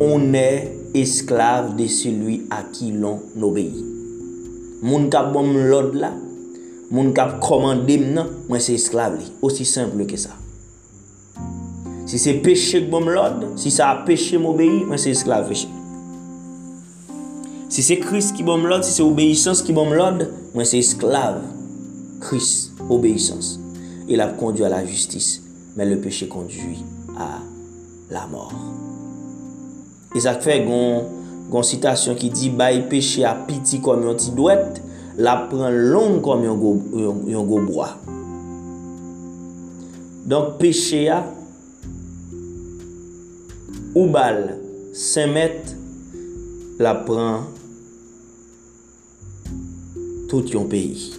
On 0.00 0.34
est 0.34 0.76
esclave 0.92 1.76
de 1.76 1.86
celui 1.86 2.46
à 2.50 2.64
qui 2.64 2.90
l'on 2.90 3.20
obéit. 3.40 3.84
Moun 4.82 5.06
kap 5.08 5.30
bom 5.32 5.54
l'od 5.56 5.94
la, 5.96 6.10
moun 6.92 7.14
kap 7.16 7.38
komandem 7.40 8.10
nan, 8.12 8.34
mwen 8.50 8.60
se 8.60 8.74
esklave 8.76 9.22
li. 9.22 9.30
Osi 9.46 9.64
simple 9.64 10.04
ke 10.10 10.18
sa. 10.20 10.34
Si 12.06 12.20
se 12.22 12.36
peche 12.38 12.84
k 12.84 12.86
bom 12.90 13.08
lod, 13.10 13.40
si 13.58 13.72
sa 13.74 13.88
peche 14.06 14.38
m 14.38 14.46
obeyi, 14.46 14.84
mwen 14.86 15.00
se 15.02 15.10
esklav 15.10 15.48
peche. 15.50 15.66
Si 17.66 17.82
se 17.82 17.96
kris 17.98 18.28
ki 18.30 18.46
bom 18.46 18.62
lod, 18.70 18.86
si 18.86 18.94
se 18.94 19.02
obeysans 19.02 19.64
ki 19.66 19.74
bom 19.74 19.90
lod, 19.90 20.22
mwen 20.54 20.68
se 20.70 20.78
esklav. 20.78 21.40
Kris, 22.22 22.70
obeysans. 22.86 23.56
Il 24.06 24.22
ap 24.22 24.36
kondu 24.38 24.62
a 24.62 24.70
la 24.70 24.84
justis, 24.86 25.40
men 25.74 25.90
le 25.90 25.98
peche 25.98 26.30
kondu 26.30 26.76
a 27.18 27.40
la 28.14 28.22
mor. 28.30 28.54
E 30.14 30.22
sak 30.22 30.44
fe 30.46 30.60
gon, 30.62 31.08
gon 31.50 31.66
sitasyon 31.66 32.14
ki 32.22 32.30
di, 32.30 32.54
bay 32.54 32.84
peche 32.86 33.26
a 33.26 33.34
piti 33.48 33.82
kom 33.82 34.06
yon 34.06 34.20
ti 34.22 34.30
dwet, 34.36 34.78
la 35.18 35.40
pren 35.50 35.74
long 35.90 36.20
kom 36.22 36.46
yon 36.46 36.62
go, 36.62 36.76
go 37.50 37.64
broa. 37.66 37.90
Donk 40.26 40.54
peche 40.62 41.08
a, 41.10 41.24
ou 43.96 44.10
bal 44.12 44.58
5 44.92 45.30
met, 45.32 45.70
la 46.76 46.92
pran 47.06 47.46
tout 50.28 50.52
yon 50.52 50.66
peyi. 50.68 51.14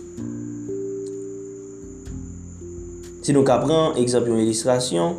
Si 3.25 3.33
nou 3.33 3.41
ka 3.47 3.57
pran, 3.63 3.97
eksemp 3.97 4.29
yon 4.29 4.43
ilistrasyon, 4.43 5.17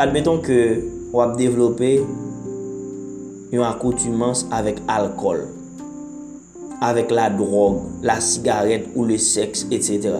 admeton 0.00 0.40
ke 0.46 0.58
wap 1.12 1.36
devlope 1.36 1.92
yon 3.52 3.68
akoutumans 3.68 4.46
avèk 4.56 4.80
alkol, 4.88 5.44
avèk 6.80 7.12
la 7.12 7.28
drog, 7.28 7.82
la 8.08 8.22
sigaret 8.24 8.88
ou 8.94 9.04
le 9.04 9.20
seks, 9.20 9.68
etc. 9.68 10.16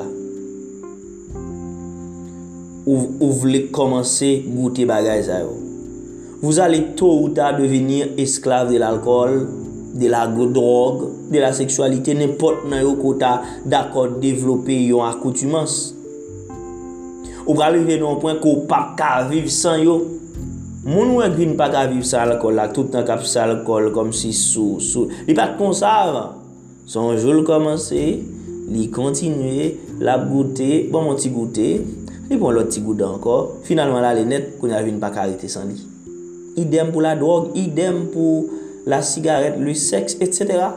Ou, 2.84 3.00
ou 3.16 3.32
vle 3.40 3.70
komanse 3.72 4.36
goute 4.44 4.84
bagay 4.84 5.24
zayou. 5.32 5.65
vous 6.42 6.60
allez 6.60 6.94
tôt 6.96 7.20
ou 7.22 7.28
tard 7.30 7.56
devenir 7.56 8.08
esclave 8.18 8.72
de 8.72 8.78
l'alcool, 8.78 9.48
de 9.94 10.08
la 10.08 10.26
drogue, 10.26 11.08
de 11.32 11.38
la 11.40 11.52
seksualite, 11.56 12.14
nepot 12.14 12.66
nan 12.68 12.84
yo 12.84 12.94
kota 13.00 13.40
d'akot 13.66 14.18
devlope 14.22 14.74
yon 14.86 15.06
akoutumans. 15.06 15.94
Ou 17.46 17.54
pral 17.54 17.78
vive 17.78 17.96
nou 18.02 18.20
pwen 18.22 18.40
ko 18.42 18.58
pa 18.68 18.82
ka 18.98 19.24
vive 19.30 19.50
san 19.52 19.80
yo. 19.82 19.96
Moun 20.86 21.16
wè 21.16 21.30
grin 21.32 21.56
pa 21.58 21.70
ka 21.72 21.86
vive 21.90 22.06
san 22.06 22.28
l'alkol 22.28 22.58
la, 22.58 22.68
tout 22.74 22.94
an 22.98 23.06
kap 23.08 23.24
san 23.26 23.50
l'alkol 23.50 23.90
kom 23.94 24.12
si 24.14 24.34
sou, 24.36 24.80
sou. 24.82 25.10
Li 25.26 25.34
pat 25.34 25.56
kon 25.58 25.74
sa 25.74 25.96
avan. 26.04 26.42
Son 26.86 27.16
joul 27.18 27.42
komanse, 27.46 28.04
li 28.70 28.86
kontinue, 28.94 29.72
la 29.98 30.20
goute, 30.22 30.86
bon 30.92 31.08
moun 31.08 31.18
ti 31.18 31.32
goute, 31.34 31.68
li 32.28 32.38
pon 32.38 32.54
lot 32.54 32.70
ti 32.70 32.84
goute 32.84 33.06
anko. 33.08 33.40
Finalman 33.66 34.04
la 34.04 34.14
le 34.14 34.28
net, 34.28 34.54
kon 34.60 34.74
avin 34.76 35.02
pa 35.02 35.10
ka 35.14 35.26
rete 35.26 35.50
san 35.50 35.72
li. 35.72 35.95
Idem 36.56 36.90
pour 36.90 37.02
la 37.02 37.16
drogue, 37.16 37.56
idem 37.56 38.08
pour 38.08 38.48
la 38.86 39.02
cigarette, 39.02 39.58
le 39.58 39.74
sexe, 39.74 40.16
etc. 40.20 40.68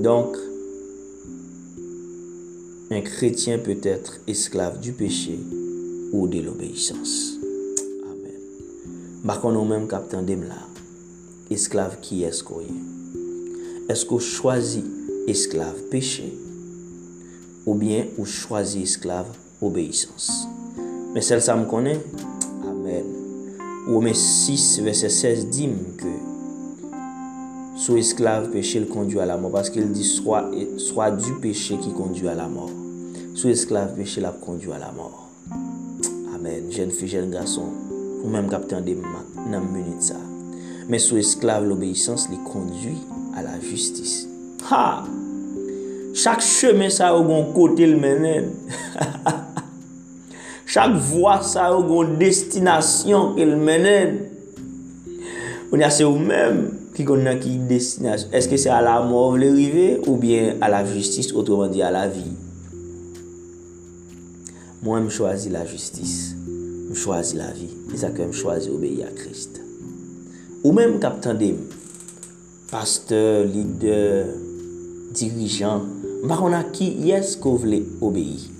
Donc, 0.00 0.36
un 2.90 3.00
chrétien 3.00 3.58
peut 3.58 3.78
être 3.82 4.20
esclave 4.28 4.78
du 4.78 4.92
péché 4.92 5.38
ou 6.12 6.28
de 6.28 6.40
l'obéissance. 6.40 7.34
Amen. 8.04 9.52
Nous-mêmes, 9.52 9.88
captain 9.88 10.22
là, 10.22 10.66
esclave 11.50 11.98
qui 12.00 12.22
est-ce 12.22 12.44
qu'on 12.44 12.60
est? 12.60 13.90
Est-ce 13.90 14.06
qu'on 14.06 14.18
choisit 14.18 14.84
esclave 15.26 15.82
péché 15.90 16.32
ou 17.66 17.74
bien 17.74 18.06
on 18.18 18.24
choisit 18.24 18.82
esclave 18.84 19.28
obéissance? 19.60 20.46
Men 21.14 21.24
sel 21.24 21.40
sa 21.40 21.54
m 21.56 21.64
konen, 21.70 22.02
amen. 22.68 23.06
Ome 23.88 24.12
6, 24.12 24.82
verset 24.84 25.14
16, 25.14 25.46
di 25.48 25.68
m 25.70 25.78
ke 25.96 26.12
sou 27.78 27.96
esklave 27.96 28.50
peche 28.52 28.82
l 28.82 28.88
kondu 28.90 29.22
a 29.22 29.26
la 29.28 29.38
mor. 29.40 29.54
Paske 29.54 29.80
el 29.80 29.88
di, 29.96 30.04
swa 30.04 31.08
du 31.14 31.38
peche 31.40 31.78
ki 31.80 31.94
kondu 31.96 32.28
a 32.28 32.36
la 32.36 32.44
mor. 32.52 32.68
Sou 33.32 33.48
esklave 33.48 33.96
peche 33.96 34.20
la 34.20 34.34
kondu 34.36 34.74
a 34.76 34.82
la 34.82 34.92
mor. 34.92 35.30
Amen. 36.34 36.68
Jen 36.74 36.92
fi, 36.92 37.08
jen 37.08 37.32
gason, 37.32 37.72
ou 38.20 38.28
menm 38.28 38.50
kapten 38.52 38.84
de 38.84 38.98
nan 38.98 39.64
munit 39.64 40.04
sa. 40.10 40.20
Men 40.88 41.00
sou 41.00 41.16
esklave 41.20 41.70
l'obeysans 41.70 42.28
li 42.28 42.36
kondu 42.44 42.92
a 43.32 43.46
la 43.46 43.56
justis. 43.62 44.26
Ha! 44.68 44.84
Chak 46.18 46.44
chemen 46.44 46.92
sa 46.92 47.14
ou 47.16 47.24
gon 47.30 47.54
kote 47.56 47.88
l 47.88 47.96
menen. 47.96 48.52
Ha 48.98 49.12
ha! 49.24 49.47
Chak 50.68 50.98
vwa 51.00 51.38
sa 51.40 51.70
yo 51.72 51.80
goun 51.88 52.18
destinasyon 52.20 53.30
ke 53.38 53.44
l 53.48 53.54
menen. 53.56 54.18
Ou 55.70 55.78
nyase 55.80 56.04
ou 56.04 56.20
men 56.20 56.58
ki 56.92 57.06
konnen 57.08 57.38
ki 57.40 57.54
destinasyon. 57.70 58.34
Eske 58.36 58.58
se 58.60 58.68
a 58.68 58.82
la 58.84 58.98
mor 59.00 59.32
vle 59.38 59.48
rive 59.54 59.86
ou 60.02 60.18
bien 60.20 60.60
a 60.60 60.68
la 60.68 60.82
justis, 60.84 61.30
otreman 61.32 61.72
di 61.72 61.80
a 61.80 61.88
la 61.94 62.04
vi. 62.12 62.26
Mwen 64.84 65.06
m 65.06 65.08
chwazi 65.08 65.54
la 65.54 65.64
justis, 65.64 66.34
m 66.36 66.92
chwazi 66.92 67.40
la 67.40 67.48
vi. 67.56 67.70
E 67.88 68.02
sa 68.02 68.12
ke 68.12 68.28
m 68.28 68.36
chwazi 68.36 68.68
obeye 68.68 69.08
a 69.08 69.14
Krist. 69.16 69.62
Ou 70.60 70.74
men 70.76 70.98
kap 71.00 71.16
tande 71.24 71.48
m, 71.54 71.64
pasteur, 72.68 73.48
lider, 73.48 74.28
dirijan, 75.16 75.88
m 76.20 76.28
bakon 76.28 76.60
a 76.60 76.60
ki 76.76 76.92
yes 77.08 77.38
ko 77.40 77.56
vle 77.56 77.80
obeye. 78.04 78.57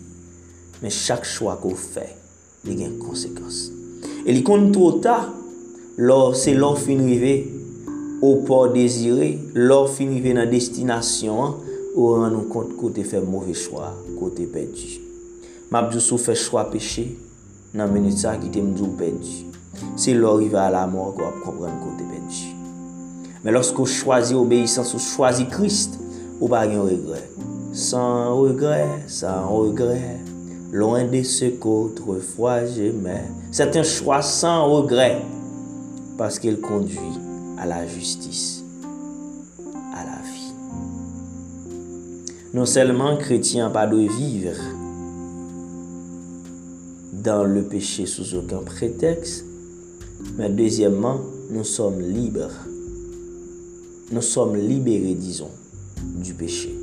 Men 0.83 0.95
chak 0.95 1.27
chwa 1.27 1.57
ko 1.59 1.73
fe, 1.75 2.07
li 2.67 2.77
gen 2.79 2.99
konsekans. 3.03 3.69
E 4.23 4.35
li 4.35 4.45
kon 4.47 4.69
tro 4.75 4.93
ta, 5.03 5.19
lor 5.99 6.37
se 6.39 6.55
lor 6.55 6.79
finrive, 6.79 7.37
ou 8.23 8.43
por 8.47 8.73
dezire, 8.75 9.33
lor 9.55 9.89
finrive 9.95 10.35
nan 10.37 10.51
destinasyon 10.51 11.43
an, 11.43 11.57
ou 11.95 12.19
an 12.23 12.31
nou 12.35 12.47
kont 12.53 12.75
kote 12.79 13.03
fe 13.07 13.23
mouve 13.25 13.55
chwa, 13.59 13.91
kote 14.19 14.47
pedi. 14.53 14.99
Mabdou 15.73 16.03
sou 16.03 16.21
fe 16.23 16.37
chwa 16.39 16.65
peche, 16.71 17.09
nan 17.75 17.91
menit 17.93 18.23
sa 18.23 18.37
ki 18.39 18.53
te 18.55 18.63
mdou 18.63 18.95
pedi. 18.99 19.45
Se 19.99 20.15
lor 20.15 20.39
rive 20.43 20.59
a 20.63 20.69
la 20.75 20.87
mor, 20.91 21.15
kwa 21.19 21.33
ap 21.33 21.43
kompren 21.47 21.79
kote 21.83 22.07
pedi. 22.07 22.55
Men 23.43 23.55
losko 23.55 23.87
chwazi 23.87 24.35
obeysans 24.39 24.95
ou 24.95 25.03
chwazi 25.03 25.47
krist, 25.51 25.99
ou 26.39 26.51
ba 26.51 26.65
gen 26.71 26.87
regre. 26.87 27.23
San 27.75 28.33
regre, 28.39 28.79
san 29.11 29.47
regre, 29.51 30.18
Loin 30.73 31.05
de 31.05 31.23
ce 31.23 31.47
qu'autrefois 31.47 32.67
j'aimais. 32.67 33.25
C'est 33.51 33.77
un 33.77 33.83
choix 33.83 34.21
sans 34.21 34.71
regret 34.71 35.23
parce 36.19 36.39
qu'il 36.39 36.61
conduit 36.61 36.99
à 37.59 37.67
la 37.67 37.87
justice, 37.87 38.63
à 39.95 40.05
la 40.05 40.23
vie. 40.23 40.53
Non 42.53 42.67
seulement 42.67 43.17
chrétien 43.17 43.71
pas 43.71 43.87
de 43.87 43.97
vivre 43.97 44.57
dans 47.13 47.45
le 47.45 47.63
péché 47.63 48.07
sous 48.07 48.35
aucun 48.35 48.63
prétexte, 48.63 49.45
Mais 50.37 50.49
deuxièmement, 50.49 51.21
nous 51.51 51.65
sommes 51.65 52.01
libres. 52.01 52.67
Nous 54.11 54.23
sommes 54.23 54.57
libérés, 54.57 55.15
disons, 55.15 55.51
du 56.17 56.35
péché. 56.35 56.78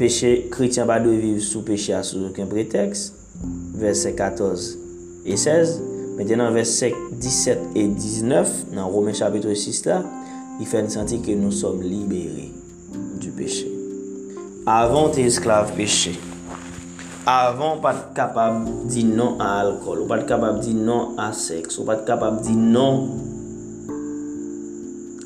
Peche, 0.00 0.48
krityen 0.48 0.86
ba 0.88 0.96
do 0.96 1.12
viv 1.12 1.42
sou 1.44 1.60
peche 1.60 1.92
a 1.92 2.00
sou 2.00 2.24
ouken 2.24 2.48
preteks. 2.48 3.10
Verset 3.76 4.16
14 4.16 4.78
et 5.28 5.36
16. 5.36 5.74
Mètenan 6.16 6.54
verset 6.56 6.96
17 7.20 7.76
et 7.76 7.88
19, 7.88 8.72
nan 8.72 8.88
Romè 8.88 9.12
chapitre 9.12 9.52
6 9.52 9.84
la, 9.88 9.98
i 10.60 10.68
fè 10.68 10.80
n'santi 10.84 11.20
ke 11.24 11.36
nou 11.36 11.52
som 11.52 11.78
libere 11.84 12.46
du 13.20 13.28
peche. 13.36 13.68
Avon 14.68 15.12
te 15.12 15.24
esklave 15.28 15.76
peche. 15.76 16.14
Avon 17.28 17.80
pat 17.84 18.10
kapab 18.16 18.64
di 18.88 19.04
non 19.04 19.36
a 19.40 19.50
alkol, 19.62 20.00
ou 20.04 20.08
pat 20.08 20.24
kapab 20.28 20.62
di 20.64 20.72
non 20.76 21.16
a 21.20 21.30
seks, 21.36 21.76
ou 21.80 21.88
pat 21.88 22.06
kapab 22.08 22.40
di 22.44 22.56
non 22.56 23.04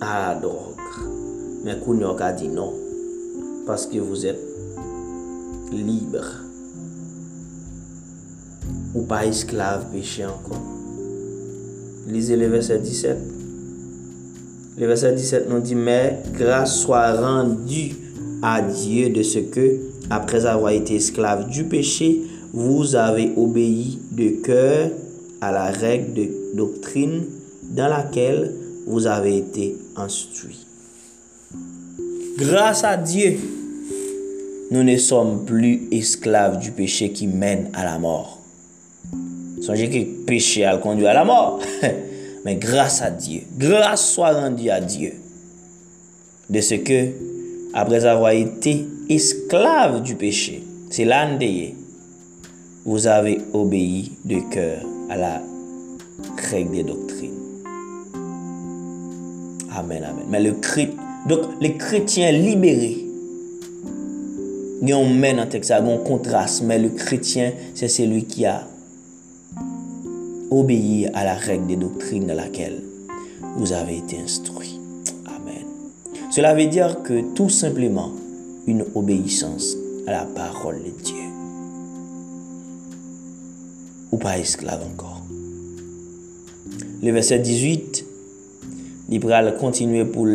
a 0.02 0.18
la 0.18 0.34
drog. 0.42 0.82
Mè 1.62 1.78
kou 1.82 1.94
nyo 1.98 2.16
ka 2.18 2.34
di 2.34 2.50
non. 2.50 2.74
Paske 3.66 4.02
vous 4.02 4.26
et 4.26 4.53
libre. 5.74 6.24
Ou 8.94 9.02
pas 9.02 9.26
esclave 9.26 9.87
péché 9.92 10.24
encore. 10.24 10.62
Lisez 12.08 12.37
le 12.37 12.46
verset 12.46 12.78
17. 12.78 13.16
Le 14.76 14.87
verset 14.87 15.12
17 15.12 15.48
nous 15.48 15.60
dit, 15.60 15.74
mais 15.74 16.22
grâce 16.32 16.80
soit 16.80 17.12
rendue 17.12 17.94
à 18.42 18.60
Dieu 18.60 19.10
de 19.10 19.22
ce 19.22 19.38
que, 19.38 19.78
après 20.10 20.46
avoir 20.46 20.72
été 20.72 20.96
esclave 20.96 21.48
du 21.48 21.64
péché, 21.64 22.22
vous 22.52 22.94
avez 22.94 23.32
obéi 23.37 23.98
de 24.12 24.42
cœur 24.42 24.90
à 25.40 25.52
la 25.52 25.66
règle 25.66 26.14
de 26.14 26.28
doctrine 26.54 27.24
dans 27.62 27.88
laquelle 27.88 28.52
vous 28.87 29.06
avez 29.06 29.38
été 29.38 29.76
instruit. 29.96 30.66
Grâce 32.38 32.84
à 32.84 32.96
Dieu, 32.96 33.38
nous 34.70 34.83
ne 34.83 34.96
sommes 34.96 35.44
plus 35.44 35.88
esclaves 35.92 36.59
du 36.59 36.70
péché 36.70 37.11
qui 37.11 37.27
mène 37.27 37.70
à 37.74 37.85
la 37.85 37.98
mort. 37.98 38.38
Songez 39.61 39.88
que 39.88 39.96
le 39.96 40.24
péché 40.24 40.64
a 40.64 40.77
conduit 40.77 41.07
à 41.07 41.14
la 41.14 41.24
mort. 41.24 41.61
Mais 42.44 42.57
grâce 42.57 43.00
à 43.00 43.11
Dieu, 43.11 43.42
grâce 43.57 44.12
soit 44.12 44.33
rendue 44.33 44.68
à 44.68 44.81
Dieu 44.81 45.14
de 46.50 46.61
ce 46.61 46.74
que, 46.74 47.09
après 47.72 48.05
avoir 48.05 48.33
été 48.33 48.87
esclave 49.09 50.03
du 50.03 50.14
péché, 50.14 50.62
c'est 50.90 51.07
l'année 51.07 51.74
vous 52.85 53.07
avez 53.07 53.40
obéi 53.55 54.12
de 54.24 54.40
cœur 54.50 54.83
à 55.09 55.16
la 55.16 55.42
règle 56.50 56.72
des 56.72 56.83
doctrines. 56.83 57.31
Amen, 59.74 60.05
amen. 60.05 60.24
Mais 60.29 60.40
le 60.40 60.55
donc 61.27 61.40
les 61.61 61.77
chrétiens 61.77 62.31
libérés, 62.31 63.03
ils 64.86 64.94
ont 64.94 65.08
mène 65.08 65.40
en 65.40 65.46
texte, 65.46 65.70
un 65.70 65.96
contraste, 65.98 66.62
mais 66.62 66.78
le 66.78 66.90
chrétien, 66.90 67.52
c'est 67.74 67.88
celui 67.88 68.24
qui 68.24 68.44
a 68.44 68.66
obéi 70.50 71.06
à 71.14 71.24
la 71.24 71.34
règle 71.34 71.66
des 71.66 71.76
doctrines 71.76 72.26
dans 72.26 72.34
laquelle 72.34 72.82
vous 73.56 73.72
avez 73.72 73.98
été 73.98 74.18
instruit. 74.18 74.78
Amen. 75.26 75.64
Cela 76.30 76.54
veut 76.54 76.66
dire 76.66 77.02
que 77.02 77.32
tout 77.34 77.48
simplement 77.48 78.12
une 78.66 78.84
obéissance 78.94 79.76
à 80.06 80.12
la 80.12 80.24
parole 80.24 80.82
de 80.82 81.02
Dieu. 81.02 81.14
Ou 84.12 84.16
pas 84.18 84.38
esclave 84.38 84.82
encore. 84.92 85.22
Le 87.02 87.10
verset 87.10 87.38
18, 87.38 88.04
il 89.10 89.20
continuer 89.58 90.04
pour 90.04 90.26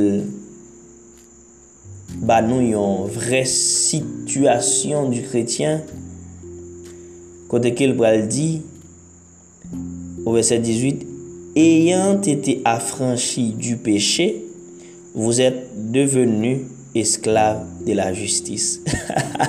ba 2.18 2.40
nou 2.42 2.64
yon 2.66 3.06
vre 3.14 3.44
situasyon 3.48 5.12
du 5.14 5.22
kretyen 5.28 5.84
kote 7.50 7.72
ke 7.78 7.88
l 7.90 7.96
pral 7.98 8.26
di 8.30 8.50
ou 10.26 10.34
verset 10.36 10.62
18 10.66 11.06
ayant 11.60 12.26
ete 12.30 12.60
afranchi 12.68 13.52
du 13.58 13.78
peche 13.78 14.28
vous 15.14 15.42
ete 15.42 15.70
devenu 15.94 16.68
esklave 16.98 17.64
de 17.86 17.94
la 17.98 18.12
justis 18.14 18.80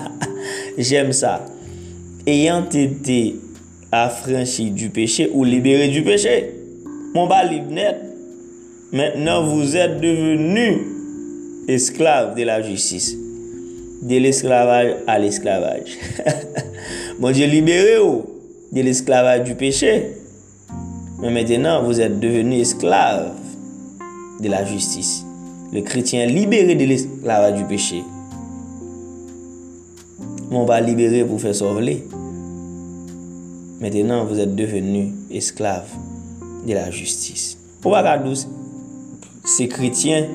jem 0.91 1.13
sa 1.17 1.39
ayant 2.29 2.69
ete 2.77 3.21
afranchi 3.93 4.71
du 4.71 4.93
peche 4.95 5.29
ou 5.33 5.45
libere 5.45 5.91
du 5.93 6.05
peche 6.07 6.39
mon 7.15 7.27
ba 7.27 7.43
libnet 7.45 7.99
maintenant 8.93 9.45
vous 9.49 9.77
ete 9.77 10.01
devenu 10.01 11.00
esclave 11.71 12.35
de 12.35 12.43
la 12.43 12.63
justice. 12.63 13.17
De 14.03 14.17
l'esclavage 14.17 14.97
à 15.07 15.19
l'esclavage. 15.19 15.99
bon 17.19 17.33
Dieu 17.33 17.47
libéré 17.47 17.97
de 18.73 18.81
l'esclavage 18.81 19.45
du 19.45 19.55
péché. 19.55 20.13
Mais 21.21 21.31
maintenant, 21.31 21.83
vous 21.83 22.01
êtes 22.01 22.19
devenu 22.19 22.61
esclave 22.61 23.33
de 24.41 24.49
la 24.49 24.65
justice. 24.65 25.25
Le 25.73 25.83
chrétien 25.83 26.27
libéré 26.27 26.75
de 26.75 26.85
l'esclavage 26.85 27.59
du 27.59 27.65
péché. 27.65 28.03
On 30.51 30.65
va 30.65 30.81
libérer 30.81 31.25
pour 31.25 31.41
faire 31.41 31.55
sauver. 31.55 32.05
Maintenant, 33.81 34.25
vous 34.25 34.41
êtes 34.41 34.55
devenu 34.55 35.13
esclave 35.31 35.89
de 36.67 36.75
la 36.75 36.91
justice. 36.91 37.57
Pour 37.81 37.97
douce 38.25 38.49
Se 39.45 39.65
kretyen, 39.65 40.29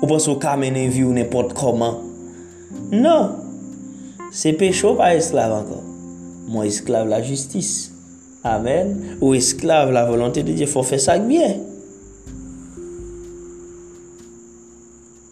Ou 0.00 0.08
pos 0.08 0.26
ou 0.32 0.40
ka 0.40 0.56
mene 0.56 0.86
vi 0.88 1.04
ou 1.04 1.12
nepot 1.12 1.52
koman. 1.56 2.00
Non. 2.92 3.36
Se 4.32 4.54
pecho 4.56 4.94
pa 4.96 5.12
esklav 5.16 5.52
anko. 5.58 5.80
Mwen 6.48 6.68
esklav 6.70 7.08
la 7.10 7.20
justis. 7.20 7.90
Amen. 8.46 8.94
Ou 9.20 9.34
esklav 9.36 9.92
la 9.92 10.06
volante 10.08 10.44
de 10.46 10.56
Diyo. 10.56 10.70
Fò 10.70 10.84
fè 10.86 10.96
sak 11.02 11.26
bie. 11.28 11.50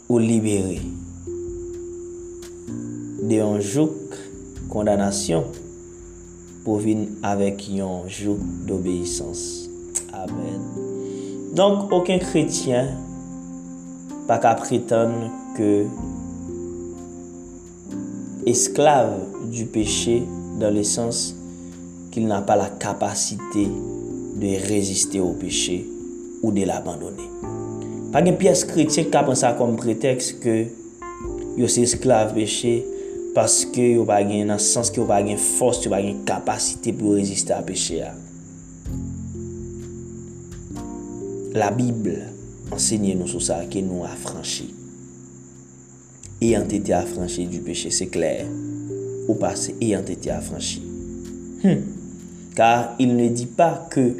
Ou 0.09 0.21
libere. 0.21 0.83
De 3.25 3.41
yon 3.41 3.65
jouk 3.65 4.21
kondanasyon. 4.69 5.49
Pou 6.67 6.77
vin 6.85 7.07
avèk 7.25 7.71
yon 7.73 8.05
jouk 8.13 8.45
d'obeysans. 8.69 9.49
Amen. 10.13 10.61
Donk, 11.57 11.89
oken 11.97 12.21
kretyen. 12.21 13.08
pa 14.29 14.37
ka 14.37 14.53
prétende 14.61 15.33
que 15.57 15.87
esclave 18.45 19.17
du 19.51 19.65
péché 19.65 20.23
dans 20.61 20.71
le 20.71 20.85
sens 20.85 21.35
qu'il 22.11 22.27
n'a 22.27 22.43
pas 22.43 22.57
la 22.57 22.69
capacité 22.69 23.67
de 24.37 24.69
résister 24.69 25.21
au 25.21 25.33
péché 25.33 25.89
ou 26.43 26.53
de 26.53 26.65
l'abandonner. 26.65 27.29
Pa 28.13 28.23
gen 28.25 28.39
piyes 28.41 28.63
kritik 28.69 29.11
ka 29.13 29.21
pansa 29.27 29.51
kom 29.59 29.75
pretext 29.81 30.39
ke 30.45 30.55
yo 31.59 31.69
se 31.69 31.83
esklave 31.85 32.33
peche 32.39 32.79
paske 33.37 33.91
yo 33.99 34.07
pa 34.09 34.23
gen 34.25 34.49
nan 34.49 34.61
sens 34.63 34.89
ki 34.93 35.03
yo 35.03 35.05
pa 35.09 35.19
gen 35.25 35.37
fos, 35.41 35.83
yo 35.85 35.93
pa 35.93 36.01
gen 36.05 36.23
kapasite 36.29 36.95
pou 36.97 37.13
yo 37.13 37.19
reziste 37.21 37.53
a 37.57 37.61
peche 37.65 38.01
a. 38.09 38.15
La 41.59 41.73
Bible 41.73 42.38
enseigne 42.71 43.17
nous 43.19 43.27
sur 43.27 43.43
ça, 43.43 43.65
que 43.65 43.79
nous 43.79 44.05
affranchis. 44.05 44.75
Ayant 46.41 46.69
été 46.69 46.93
affranchis 46.93 47.47
du 47.47 47.61
péché, 47.61 47.91
c'est 47.91 48.07
clair. 48.07 48.47
Au 49.29 49.35
passé, 49.35 49.75
ayant 49.81 50.05
été 50.05 50.31
affranchis. 50.31 50.83
Hmm. 51.65 51.81
Car 52.55 52.95
il 52.99 53.17
ne 53.17 53.29
dit 53.29 53.47
pas 53.47 53.87
que 53.91 54.15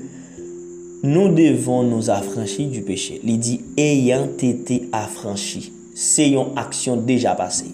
nous 1.03 1.29
devons 1.29 1.85
nous 1.85 2.11
affranchir 2.11 2.69
du 2.69 2.83
péché. 2.83 3.21
Il 3.23 3.39
dit 3.39 3.61
ayant 3.77 4.29
été 4.41 4.89
affranchis. 4.93 5.73
C'est 5.95 6.31
une 6.31 6.47
action 6.57 6.97
déjà 6.97 7.35
passée. 7.35 7.73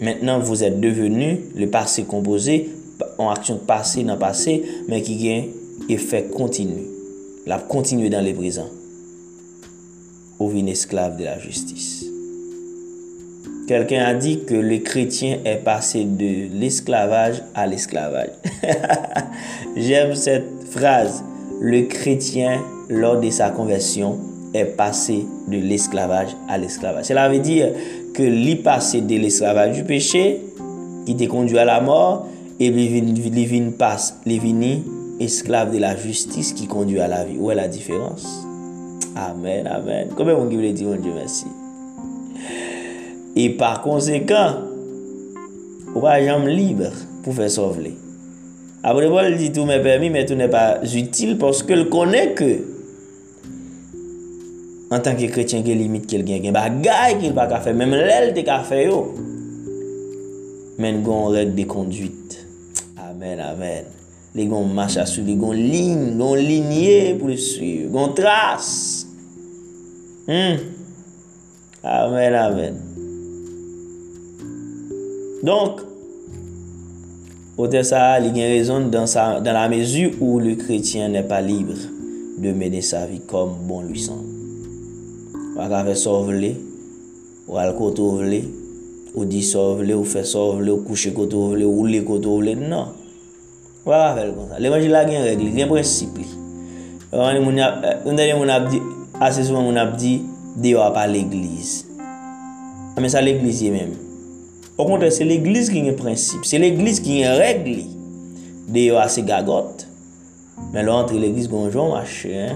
Maintenant, 0.00 0.38
vous 0.40 0.62
êtes 0.62 0.80
devenu 0.80 1.40
le 1.54 1.66
passé 1.68 2.04
composé 2.04 2.70
en 3.18 3.30
action 3.30 3.58
passée 3.58 4.04
dans 4.04 4.14
le 4.14 4.18
passé, 4.18 4.62
mais 4.88 5.02
qui 5.02 5.16
gagne 5.16 5.48
et 5.88 5.96
fait 5.98 6.30
continuer. 6.30 6.95
La 7.46 7.58
continuer 7.58 8.10
dans 8.10 8.24
le 8.24 8.34
présent. 8.34 8.68
Ou 10.40 10.50
une 10.50 10.68
esclave 10.68 11.16
de 11.16 11.22
la 11.22 11.38
justice. 11.38 12.04
Quelqu'un 13.68 14.04
a 14.04 14.14
dit 14.14 14.40
que 14.44 14.56
le 14.56 14.78
chrétien 14.78 15.38
est 15.44 15.62
passé 15.62 16.04
de 16.04 16.48
l'esclavage 16.58 17.44
à 17.54 17.68
l'esclavage. 17.68 18.30
J'aime 19.76 20.16
cette 20.16 20.64
phrase. 20.68 21.22
Le 21.60 21.82
chrétien, 21.82 22.60
lors 22.88 23.20
de 23.20 23.30
sa 23.30 23.50
conversion, 23.50 24.18
est 24.52 24.64
passé 24.64 25.24
de 25.46 25.58
l'esclavage 25.58 26.36
à 26.48 26.58
l'esclavage. 26.58 27.04
Cela 27.04 27.28
veut 27.28 27.38
dire 27.38 27.68
que 28.12 28.24
l'y 28.24 28.56
passé 28.56 29.02
de 29.02 29.14
l'esclavage 29.14 29.76
du 29.76 29.84
péché 29.84 30.42
qui 31.06 31.14
te 31.14 31.24
conduit 31.24 31.58
à 31.60 31.64
la 31.64 31.80
mort, 31.80 32.26
et 32.58 32.70
les 32.70 33.70
passe, 33.78 34.18
les 34.24 34.40
esclaves 35.20 35.72
de 35.72 35.78
la 35.78 35.96
justice 35.96 36.52
qui 36.52 36.66
conduit 36.66 37.00
à 37.00 37.08
la 37.08 37.24
vie. 37.24 37.36
Où 37.38 37.50
est 37.50 37.54
la 37.54 37.68
différence? 37.68 38.46
Amen, 39.14 39.66
amen. 39.66 40.08
Combien 40.16 40.34
vous 40.34 40.48
voulez 40.48 40.72
dire, 40.72 40.88
mon 40.88 40.96
Dieu, 40.96 41.12
merci? 41.14 41.46
Et 43.34 43.50
par 43.50 43.82
conséquent, 43.82 44.54
vous 45.94 46.00
pas 46.00 46.22
jamais 46.22 46.54
libre 46.54 46.90
pour 47.22 47.34
faire 47.34 47.50
sauver. 47.50 47.96
Après, 48.82 49.08
Paul 49.08 49.36
dit 49.36 49.52
tout 49.52 49.64
m'est 49.64 49.82
permis, 49.82 50.10
mais 50.10 50.24
tout 50.26 50.34
n'est 50.34 50.48
pas 50.48 50.80
utile 50.94 51.38
parce 51.38 51.62
qu'il 51.62 51.88
connaît 51.88 52.34
que 52.34 52.76
en 54.90 55.00
tant 55.00 55.16
que 55.16 55.26
chrétien, 55.26 55.62
il 55.66 55.78
limite 55.78 56.14
a 56.14 56.18
des 56.18 56.50
bagailles 56.52 57.18
qu'il 57.18 57.34
pas 57.34 57.48
faire, 57.60 57.74
même 57.74 57.90
l'aile 57.90 58.32
de 58.32 58.84
yo. 58.84 59.14
Mais 60.78 60.90
il 60.90 61.04
y 61.04 61.10
a 61.10 61.28
règle 61.28 61.54
de 61.54 61.64
conduite. 61.64 62.46
Amen, 62.96 63.40
amen. 63.40 63.84
li 64.36 64.44
gon 64.50 64.68
macha 64.76 65.06
sou, 65.08 65.24
li 65.24 65.36
gon 65.40 65.56
lin, 65.56 66.10
gon 66.18 66.36
linye 66.36 67.14
pou 67.16 67.30
li 67.32 67.38
suy, 67.40 67.86
gon 67.92 68.12
tras. 68.16 68.68
Hmm. 70.26 70.60
Amen, 71.86 72.34
amen. 72.36 72.80
Donk, 75.46 75.80
ote 77.56 77.80
sa 77.86 78.18
li 78.20 78.32
gen 78.34 78.50
rezon 78.52 78.90
dan, 78.92 79.08
sa, 79.08 79.38
dan 79.40 79.56
la 79.56 79.68
mezu 79.72 80.10
ou 80.18 80.40
le 80.42 80.56
kretien 80.60 81.14
ne 81.14 81.22
pa 81.24 81.40
libre 81.44 81.78
de 82.42 82.52
mene 82.52 82.82
sa 82.84 83.06
vi 83.08 83.22
kom 83.30 83.54
bon 83.68 83.86
lui 83.88 84.02
san. 84.02 84.20
Wak 85.56 85.72
a 85.72 85.84
fe 85.86 85.96
sov 85.96 86.28
le, 86.34 86.52
wak 87.48 87.62
al 87.62 87.74
koto 87.78 88.10
vle, 88.18 88.42
ou 89.14 89.24
di 89.24 89.40
sov 89.46 89.80
le, 89.80 89.96
ou 89.96 90.04
fe 90.04 90.26
sov 90.28 90.60
le, 90.60 90.74
ou 90.74 90.84
kouche 90.84 91.14
koto 91.16 91.54
vle, 91.54 91.64
ou 91.64 91.88
le 91.88 92.02
koto 92.04 92.36
vle, 92.42 92.52
nan. 92.60 92.92
Wala 93.86 94.14
fel 94.16 94.32
kon 94.34 94.48
sa. 94.50 94.58
L'Evangil 94.58 94.90
la 94.90 95.04
gen 95.06 95.22
regli, 95.22 95.52
gen 95.54 95.70
prinsip 95.70 96.16
li. 96.18 96.26
Eh, 97.12 97.18
yon 97.38 98.18
denye 98.18 98.34
moun 98.34 98.50
ap 98.50 98.66
di, 98.72 98.80
ase 99.22 99.44
souman 99.46 99.62
moun 99.68 99.78
ap 99.78 99.94
di, 100.00 100.18
deyo 100.58 100.82
ap 100.82 100.98
a 100.98 101.06
l'Eglise. 101.06 101.86
Ame 102.98 103.10
sa 103.12 103.22
l'Eglise 103.22 103.68
ye 103.68 103.70
men. 103.70 103.92
Ou 104.74 104.88
kontre, 104.88 105.12
se 105.14 105.24
l'Eglise 105.24 105.70
ki 105.70 105.84
gen 105.86 105.94
prinsip. 106.00 106.42
Se 106.48 106.58
l'Eglise 106.58 107.04
ki 107.04 107.20
gen 107.22 107.38
regli. 107.38 107.86
Deyo 108.74 108.98
ase 108.98 109.22
gagot. 109.24 109.86
Men 110.72 110.88
lò 110.88 110.98
antre 111.04 111.20
l'Eglise 111.22 111.52
gonjon 111.52 111.94
mache. 111.94 112.50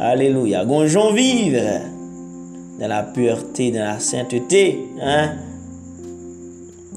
Aleluya. 0.00 0.64
Gonjon 0.64 1.12
vivre. 1.18 1.82
Dan 2.80 2.88
la 2.94 3.02
pureté, 3.12 3.68
dan 3.74 3.90
la 3.90 4.00
sainteté. 4.00 4.64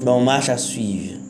Bon 0.00 0.24
mache 0.24 0.54
a 0.54 0.56
suive. 0.56 1.25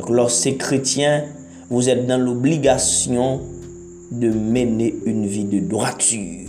Donc, 0.00 0.08
lorsque 0.08 0.56
chrétien, 0.56 1.24
vous 1.68 1.90
êtes 1.90 2.06
dans 2.06 2.16
l'obligation 2.16 3.42
de 4.10 4.30
mener 4.30 4.94
une 5.04 5.26
vie 5.26 5.44
de 5.44 5.60
droiture. 5.60 6.48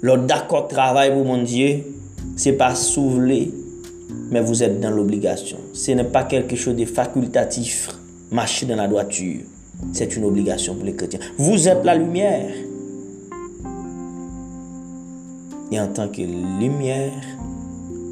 Lors 0.00 0.18
d'accord 0.18 0.68
travail 0.68 1.12
pour 1.12 1.24
mon 1.24 1.42
Dieu, 1.42 1.82
c'est 2.36 2.52
pas 2.52 2.76
soulever, 2.76 3.50
mais 4.30 4.40
vous 4.40 4.62
êtes 4.62 4.78
dans 4.78 4.90
l'obligation. 4.90 5.56
Ce 5.72 5.90
n'est 5.90 6.04
pas 6.04 6.22
quelque 6.22 6.54
chose 6.54 6.76
de 6.76 6.84
facultatif, 6.84 7.88
marcher 8.30 8.66
dans 8.66 8.76
la 8.76 8.86
droiture. 8.86 9.40
C'est 9.92 10.14
une 10.14 10.24
obligation 10.26 10.76
pour 10.76 10.84
les 10.84 10.94
chrétiens. 10.94 11.18
Vous 11.38 11.66
êtes 11.66 11.84
la 11.84 11.96
lumière. 11.96 12.52
Et 15.72 15.80
en 15.80 15.88
tant 15.88 16.06
que 16.06 16.22
lumière, 16.22 17.20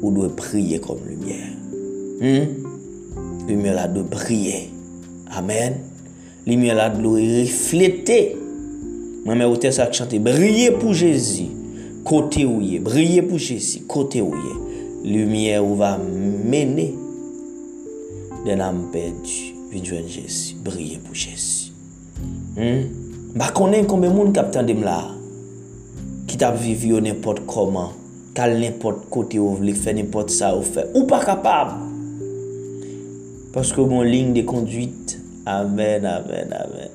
vous 0.01 0.11
devez 0.11 0.35
prier 0.35 0.79
comme 0.81 0.99
lumière. 1.07 1.47
Hmm? 2.19 2.68
lumière 3.49 3.75
là 3.75 3.87
de 3.87 4.01
briller. 4.01 4.69
Amen. 5.31 5.77
Lumière 6.47 6.75
là 6.75 6.89
de 6.89 7.05
refléter. 7.05 8.37
Moi 9.25 9.35
mais 9.35 9.45
hôtel 9.45 9.73
ça 9.73 9.91
chanter 9.91 10.19
briller 10.19 10.71
pour 10.71 10.93
Jésus. 10.93 11.47
Côté 12.03 12.45
où 12.45 12.61
il 12.61 12.75
est, 12.75 12.79
briller 12.79 13.21
pour 13.21 13.37
Jésus, 13.37 13.81
côté 13.81 14.21
où 14.21 14.31
il 14.33 15.09
est. 15.11 15.13
Lumière 15.13 15.65
où 15.65 15.75
va 15.75 15.97
mener 15.97 16.95
den 18.45 18.61
âme 18.61 18.87
perdue. 18.91 19.59
Vinjwen 19.69 20.07
Jezi, 20.09 20.55
brye 20.65 20.97
pou 21.03 21.13
Jezi. 21.13 21.69
Hmm? 22.57 22.87
Ba 23.37 23.51
konen 23.53 23.85
konbe 23.89 24.09
moun 24.09 24.33
kap 24.33 24.49
tan 24.53 24.65
dem 24.65 24.81
la, 24.81 24.97
ki 26.29 26.39
tap 26.41 26.57
viv 26.57 26.87
yo 26.89 27.01
nepot 27.03 27.43
koman, 27.49 27.93
kal 28.37 28.55
nepot 28.57 29.05
kote 29.13 29.37
ou 29.37 29.59
vle, 29.59 29.75
fe 29.77 29.93
nepot 29.93 30.33
sa 30.33 30.55
ou 30.57 30.65
fe, 30.65 30.87
ou 30.95 31.05
pa 31.09 31.21
kapab. 31.21 31.75
Paske 33.59 33.83
bon 33.83 34.05
ling 34.07 34.31
de 34.31 34.45
konduit. 34.47 35.17
Amen, 35.43 36.05
amen, 36.07 36.53
amen. 36.55 36.93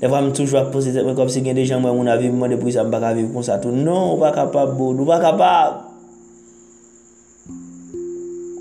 Le 0.00 0.08
vwa 0.08 0.22
m 0.24 0.30
toujwa 0.32 0.62
pose 0.72 0.94
te 0.94 1.02
mwen 1.04 1.16
kom 1.18 1.28
se 1.28 1.42
gen 1.44 1.58
de 1.58 1.66
jan 1.66 1.82
mwen 1.84 1.92
moun 1.92 2.08
aviv 2.08 2.32
mwen 2.32 2.54
de 2.54 2.56
pou 2.56 2.72
sa 2.72 2.86
m 2.86 2.92
baka 2.94 3.10
aviv 3.12 3.26
kon 3.34 3.44
sa 3.44 3.58
tou. 3.60 3.68
Non, 3.68 3.84
bon, 3.84 4.14
ou 4.14 4.22
pa 4.22 4.30
kapab 4.32 4.72
bon, 4.78 4.96
ou 4.96 5.04
pa 5.10 5.18
kapab. 5.20 5.74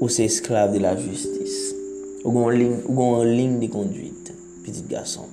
Ou 0.01 0.11
se 0.11 0.27
esklave 0.27 0.75
de 0.75 0.83
la 0.83 0.97
justis. 0.99 1.71
Ou 2.25 2.35
gon 2.35 3.23
ling 3.23 3.55
de 3.61 3.71
konduit. 3.71 4.33
Petit 4.65 4.83
gason. 4.91 5.31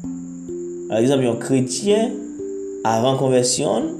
Par 0.00 1.02
exemple, 1.02 1.26
yon 1.28 1.36
kretien, 1.42 2.14
avan 2.88 3.20
konversyon, 3.20 3.92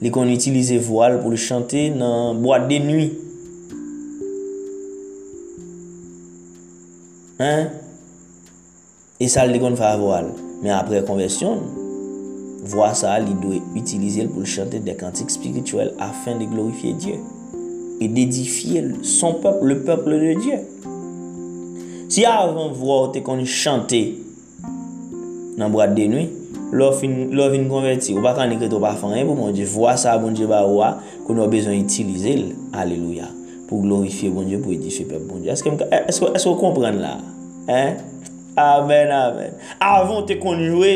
li 0.00 0.14
kon 0.14 0.32
itilize 0.32 0.80
voal 0.88 1.20
pou 1.20 1.34
li 1.34 1.42
chante 1.42 1.90
nan 1.92 2.40
boate 2.40 2.72
de 2.72 2.80
nui. 2.88 3.10
Hein? 7.42 7.72
E 9.18 9.28
sal 9.30 9.50
li 9.50 9.60
kon 9.62 9.74
favoral. 9.78 10.30
Men 10.62 10.76
apre 10.76 11.02
konversyon, 11.06 11.64
vwa 12.70 12.92
sa 12.94 13.16
li 13.18 13.34
dwe 13.42 13.58
utilize 13.78 14.22
l 14.22 14.30
pou 14.30 14.44
l 14.44 14.50
chante 14.50 14.78
de 14.86 14.94
kantik 14.98 15.32
spirituel 15.34 15.90
afin 16.02 16.38
de 16.38 16.46
glorifiye 16.46 16.94
Diyo. 17.02 17.18
E 18.02 18.06
dedifiye 18.10 18.84
son 19.06 19.40
pep, 19.42 19.58
le 19.66 19.80
peple 19.82 20.20
de 20.22 20.36
Diyo. 20.38 20.60
Si 22.12 22.22
avan 22.28 22.70
vwa 22.76 23.02
ou 23.06 23.10
te 23.14 23.24
kon 23.26 23.42
chante 23.48 24.04
nan 25.58 25.74
brad 25.74 25.96
de 25.98 26.06
nwi, 26.12 26.28
Lò 26.72 26.88
vin 26.96 27.66
konverti, 27.68 28.14
ou 28.16 28.24
pa 28.24 28.32
kan 28.32 28.52
ekret 28.54 28.72
ou 28.72 28.80
pa 28.80 28.94
fanyen 28.96 29.26
pou 29.28 29.36
moun 29.36 29.52
di, 29.52 29.66
vwa 29.68 29.92
sa 30.00 30.14
moun 30.16 30.32
di 30.32 30.46
ba 30.48 30.62
wwa, 30.64 30.94
kon 31.26 31.36
nou 31.36 31.52
bezon 31.52 31.76
itilize 31.76 32.32
l. 32.32 32.46
Aleluya. 32.72 33.26
pou 33.72 33.80
glorifiye 33.80 34.28
bon 34.32 34.44
Diyo, 34.44 34.60
pou 34.60 34.76
edifiye 34.76 35.08
pep 35.08 35.24
bon 35.24 35.40
Diyo. 35.40 35.56
Eske 35.56 36.50
ou 36.50 36.58
kompren 36.60 37.00
la? 37.00 37.16
Hein? 37.70 37.96
Amen, 38.60 39.08
amen. 39.16 39.56
Avon 39.80 40.26
te 40.28 40.36
konjouwe 40.40 40.92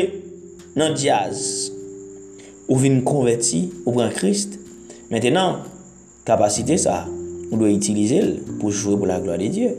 nan 0.77 0.93
diaz. 0.93 1.71
Ou 2.67 2.77
vin 2.77 3.01
konverti, 3.01 3.65
ou 3.81 3.95
pran 3.97 4.13
Christ. 4.13 4.59
Mètenan, 5.09 5.63
kapasite 6.27 6.77
sa, 6.83 7.01
ou 7.47 7.57
do 7.57 7.69
itilize 7.71 8.21
l 8.21 8.33
pou 8.59 8.69
jouwe 8.69 8.99
pou 8.99 9.09
la 9.09 9.17
gloa 9.23 9.39
de 9.41 9.49
Diyo. 9.49 9.73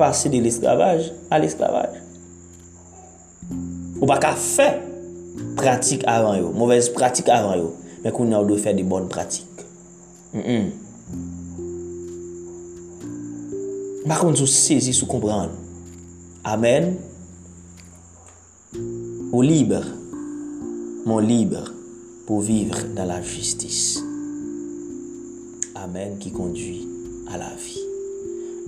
Pase 0.00 0.32
de 0.32 0.40
l'esklavaj 0.40 1.10
a 1.28 1.42
l'esklavaj. 1.42 1.98
Ou 3.98 4.08
baka 4.08 4.32
fe 4.38 4.70
pratik 5.58 6.06
avan 6.08 6.38
yo, 6.38 6.52
mouvez 6.56 6.88
pratik 6.94 7.28
avan 7.34 7.58
yo, 7.58 7.72
men 8.00 8.14
kon 8.14 8.30
nou 8.30 8.46
do 8.48 8.56
fe 8.62 8.72
de 8.78 8.86
bon 8.86 9.10
pratik. 9.10 9.66
Mm-mm. 10.32 10.87
Bakon 14.06 14.36
sou 14.38 14.46
sezi 14.46 14.92
sou 14.94 15.08
kompran. 15.10 15.50
Amen. 16.46 16.92
Ou 19.32 19.42
libre. 19.42 19.82
Mon 21.06 21.18
libre. 21.18 21.64
Pou 22.28 22.44
vivre 22.44 22.84
dan 22.94 23.08
la 23.10 23.18
justice. 23.24 24.04
Amen. 25.74 26.14
Ki 26.22 26.30
kondui 26.30 26.84
a 27.26 27.40
la 27.40 27.50
vi. 27.58 27.80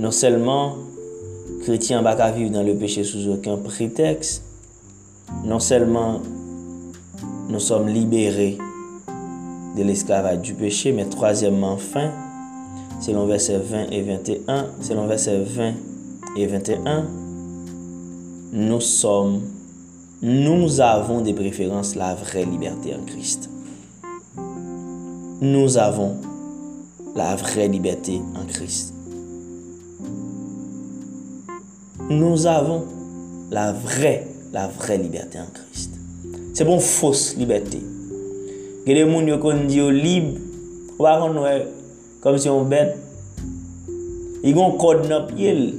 Non 0.01 0.15
selman, 0.17 0.81
kretien 1.63 2.03
baka 2.03 2.31
vive 2.35 2.51
dan 2.55 2.67
le 2.67 2.75
peche 2.81 3.05
sou 3.07 3.37
okan 3.37 3.63
pretext. 3.67 4.43
Non 5.45 5.63
selman, 5.63 6.25
nou 7.47 7.63
som 7.63 7.87
libere 7.87 8.57
de 9.77 9.87
l'esclavage 9.87 10.43
du 10.43 10.57
peche, 10.59 10.91
men 10.97 11.13
troasyemman, 11.13 11.79
fin, 11.79 12.11
selon 13.01 13.27
verset 13.27 13.59
20 13.59 13.91
et 13.91 14.03
21, 14.03 14.67
selon 14.81 15.07
verset 15.07 15.43
20 15.43 15.73
et 16.37 16.47
21, 16.47 17.07
nous 18.53 18.81
sommes, 18.81 19.41
nous 20.23 20.81
avons 20.81 21.21
des 21.21 21.33
préférences 21.33 21.95
la 21.97 22.15
vraie 22.15 22.45
liberté 22.45 22.95
en 22.95 23.05
Christ. 23.05 23.49
Nous 25.41 25.79
avons 25.79 26.17
la 27.17 27.35
vraie 27.37 27.69
liberté 27.69 28.21
en 28.35 28.47
Christ. 28.47 28.93
Nous 32.11 32.47
avons 32.47 32.85
la 33.51 33.73
vraie, 33.73 34.27
la 34.53 34.69
vraie 34.69 34.99
liberté 34.99 35.39
en 35.39 35.47
Christ. 35.53 35.91
Se 36.53 36.65
bon 36.65 36.81
fos 36.81 37.37
liberté. 37.39 37.81
Kon 39.41 39.67
di 39.69 39.81
kom 42.21 42.39
si 42.41 42.49
yon 42.49 42.69
bed. 42.71 42.97
E 44.41 44.53
yon 44.53 44.77
kod 44.81 45.07
nan 45.09 45.29
pyele. 45.29 45.71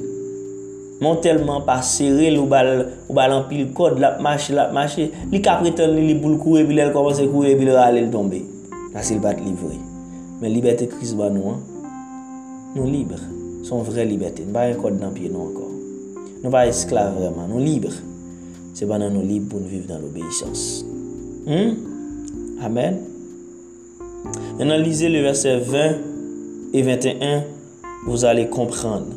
Mon 1.01 1.17
telman 1.17 1.63
pa 1.65 1.79
serel 1.81 2.37
ou 2.37 2.45
bal, 2.45 2.67
ou 3.07 3.15
bal 3.17 3.33
an 3.33 3.47
pil 3.49 3.71
kod, 3.73 3.97
lap 3.97 4.19
mache, 4.21 4.53
lap 4.53 4.69
mache. 4.75 5.07
Li 5.31 5.39
kapretan 5.41 5.95
li 5.95 6.11
li 6.11 6.17
boul 6.21 6.37
koure, 6.37 6.61
pi 6.69 6.77
lèl 6.77 6.91
komanse 6.93 7.25
koure, 7.31 7.55
pi 7.57 7.65
lèl 7.65 7.79
alèl 7.81 8.11
tombe. 8.13 8.43
Asi 8.93 9.17
l 9.17 9.23
bat 9.23 9.39
livre. 9.41 9.73
Men 10.41 10.53
libertè 10.53 10.85
kris 10.91 11.15
ba 11.17 11.31
nou 11.33 11.55
an. 11.55 11.63
Nou 12.75 12.85
libre. 12.85 13.17
Son 13.65 13.81
vre 13.87 14.05
libertè. 14.05 14.45
Nou 14.45 14.53
ba 14.53 14.67
yon 14.69 14.77
kod 14.83 15.01
nan 15.01 15.17
pyele 15.17 15.33
nou 15.33 15.47
ankor. 15.49 15.73
Nou 16.43 16.53
ba 16.53 16.67
esklave 16.69 17.17
vreman. 17.17 17.49
Nou 17.49 17.65
libre. 17.65 17.97
Se 18.77 18.85
ba 18.85 19.01
nan 19.01 19.17
nou 19.17 19.25
libre 19.25 19.49
pou 19.55 19.63
nou 19.63 19.73
vive 19.73 19.89
dan 19.89 20.05
l'obeysans. 20.05 20.67
Hmm? 21.49 21.81
Amen. 22.61 23.01
Nan 24.61 24.77
lize 24.85 25.09
le 25.09 25.25
verset 25.25 25.65
20. 25.65 26.10
Et 26.73 26.81
21, 26.81 27.43
vous 28.05 28.25
allez 28.25 28.47
comprendre. 28.47 29.07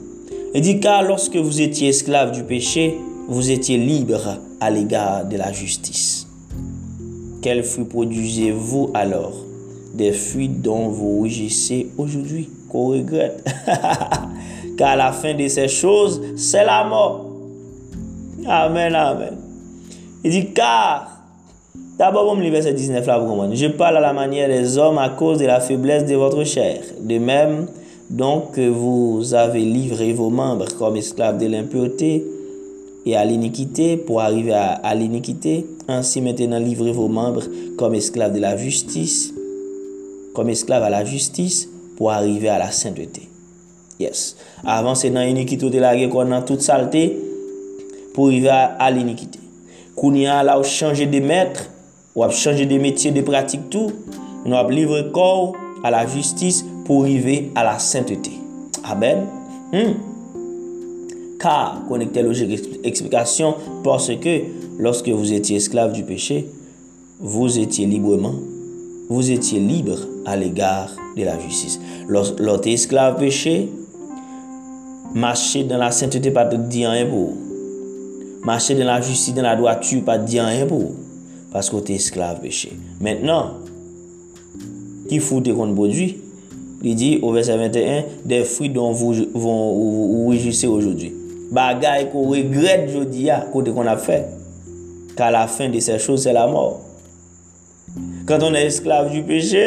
Il 0.54 0.60
dit, 0.60 0.80
car 0.80 1.02
lorsque 1.02 1.36
vous 1.36 1.60
étiez 1.60 1.88
esclave 1.88 2.32
du 2.32 2.44
péché, 2.44 2.96
vous 3.28 3.50
étiez 3.50 3.78
libre 3.78 4.38
à 4.60 4.70
l'égard 4.70 5.24
de 5.24 5.36
la 5.36 5.52
justice. 5.52 6.26
Quels 7.42 7.64
fruits 7.64 7.84
produisez-vous 7.84 8.90
alors? 8.94 9.34
Des 9.94 10.12
fruits 10.12 10.48
dont 10.48 10.88
vous 10.88 11.18
rougissez 11.18 11.88
aujourd'hui, 11.96 12.48
qu'on 12.68 12.88
regrette. 12.88 13.44
car 14.78 14.96
la 14.96 15.12
fin 15.12 15.34
de 15.34 15.46
ces 15.48 15.68
choses, 15.68 16.20
c'est 16.36 16.64
la 16.64 16.84
mort. 16.84 17.26
Amen, 18.46 18.94
amen. 18.94 19.36
Il 20.24 20.30
dit, 20.30 20.52
car 20.52 21.13
D'abord, 21.96 22.34
bon, 22.34 22.40
le 22.40 22.50
verset 22.50 22.72
19 22.72 23.06
là, 23.06 23.18
vous 23.18 23.26
comprenez. 23.26 23.54
Je 23.54 23.68
parle 23.68 23.98
à 23.98 24.00
la 24.00 24.12
manière 24.12 24.48
des 24.48 24.78
hommes 24.78 24.98
à 24.98 25.10
cause 25.10 25.38
de 25.38 25.46
la 25.46 25.60
faiblesse 25.60 26.04
de 26.04 26.16
votre 26.16 26.42
chair. 26.42 26.80
De 27.00 27.18
même, 27.18 27.66
donc, 28.10 28.52
que 28.52 28.68
vous 28.68 29.32
avez 29.32 29.60
livré 29.60 30.12
vos 30.12 30.28
membres 30.28 30.66
comme 30.76 30.96
esclaves 30.96 31.38
de 31.38 31.46
l'impureté 31.46 32.24
et 33.06 33.16
à 33.16 33.24
l'iniquité 33.24 33.96
pour 33.96 34.20
arriver 34.20 34.52
à, 34.52 34.72
à 34.72 34.94
l'iniquité. 34.96 35.66
Ainsi, 35.86 36.20
maintenant, 36.20 36.58
livrez 36.58 36.90
vos 36.90 37.06
membres 37.06 37.44
comme 37.78 37.94
esclaves 37.94 38.32
de 38.32 38.40
la 38.40 38.56
justice, 38.56 39.32
comme 40.34 40.48
esclaves 40.48 40.82
à 40.82 40.90
la 40.90 41.04
justice 41.04 41.68
pour 41.96 42.10
arriver 42.10 42.48
à 42.48 42.58
la 42.58 42.72
sainteté. 42.72 43.28
Yes. 44.00 44.36
Avant, 44.66 44.96
c'est 44.96 45.10
dans 45.10 45.20
l'iniquité 45.20 45.70
de 45.70 45.78
la 45.78 45.96
guerre 45.96 46.08
qu'on 46.08 46.32
a 46.32 46.42
toute 46.42 46.60
saleté 46.60 47.16
pour 48.14 48.26
arriver 48.26 48.48
à, 48.48 48.64
à 48.80 48.90
l'iniquité. 48.90 49.38
Kounia, 49.94 50.42
là, 50.42 50.60
changez 50.64 51.06
de 51.06 51.20
maître 51.20 51.70
Ou 52.14 52.22
ap 52.22 52.30
chanje 52.30 52.62
de 52.70 52.78
metye 52.78 53.10
de 53.10 53.24
pratik 53.26 53.66
tou, 53.74 53.90
nou 54.46 54.54
ap 54.54 54.70
livre 54.70 55.00
kor 55.14 55.56
a 55.82 55.90
la 55.90 56.04
justis 56.06 56.62
pou 56.86 57.02
rive 57.02 57.50
a 57.58 57.64
la 57.66 57.78
sainteté. 57.82 58.36
Amen. 58.86 59.24
Hmm. 59.72 59.96
Ka, 61.42 61.82
konekte 61.88 62.22
logik 62.22 62.52
eksplikasyon, 62.86 63.58
parce 63.82 64.14
ke 64.22 64.36
loske 64.78 65.10
vous 65.10 65.32
étiez 65.34 65.58
esclave 65.58 65.92
du 65.92 66.04
péché, 66.04 66.46
vous 67.18 67.58
étiez 67.58 67.86
librement, 67.86 68.34
vous 69.08 69.30
étiez 69.30 69.58
libre 69.58 69.98
à 70.24 70.36
l'égard 70.36 70.90
de 71.16 71.24
la 71.24 71.38
justice. 71.40 71.80
Lorsque 72.06 72.66
esclave 72.66 73.18
péché, 73.18 73.68
marcher 75.14 75.64
dans 75.64 75.78
la 75.78 75.90
sainteté 75.90 76.30
pas 76.30 76.44
de 76.44 76.56
dire 76.56 76.90
un 76.90 77.04
pour. 77.06 77.32
Marcher 78.44 78.74
dans 78.74 78.84
la 78.84 79.00
justice, 79.00 79.34
dans 79.34 79.42
la 79.42 79.56
droiture 79.56 80.04
pas 80.04 80.18
de 80.18 80.26
dire 80.26 80.44
un 80.44 80.66
pour. 80.66 80.92
paske 81.54 81.78
ou 81.78 81.84
te 81.86 81.94
esklave 81.94 82.42
peche. 82.42 82.74
Mètnen, 83.02 83.54
ki 85.08 85.20
foute 85.22 85.54
kon 85.54 85.74
bodwi, 85.76 86.14
li 86.84 86.94
di 86.98 87.10
ou 87.22 87.32
verset 87.36 87.60
21, 87.60 88.24
de 88.28 88.42
fri 88.48 88.68
don 88.72 88.94
vou 88.96 89.14
ou 89.38 90.30
wijise 90.32 90.68
oujodwi. 90.68 91.12
Bagay 91.54 92.08
ko 92.12 92.26
regret 92.32 92.88
jodi 92.92 93.28
ya, 93.28 93.42
ah, 93.44 93.50
kote 93.52 93.72
kon 93.76 93.88
ap 93.88 94.02
fe, 94.04 94.24
ka 95.14 95.30
la 95.32 95.46
fin 95.48 95.70
de 95.70 95.80
se 95.84 95.98
chose 96.02 96.24
se 96.26 96.34
la 96.34 96.48
mor. 96.50 96.80
Kant 98.26 98.42
on 98.42 98.56
e 98.58 98.64
esklave 98.66 99.12
du 99.12 99.22
peche, 99.28 99.62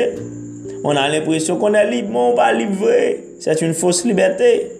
on 0.84 0.98
an 0.98 1.08
l'impresyon 1.14 1.60
kon 1.62 1.78
e 1.78 1.86
libe, 1.88 2.12
moun 2.12 2.36
pa 2.38 2.52
libe 2.56 2.76
vre, 2.82 3.00
set 3.44 3.64
un 3.66 3.74
fos 3.78 4.04
liberté. 4.08 4.74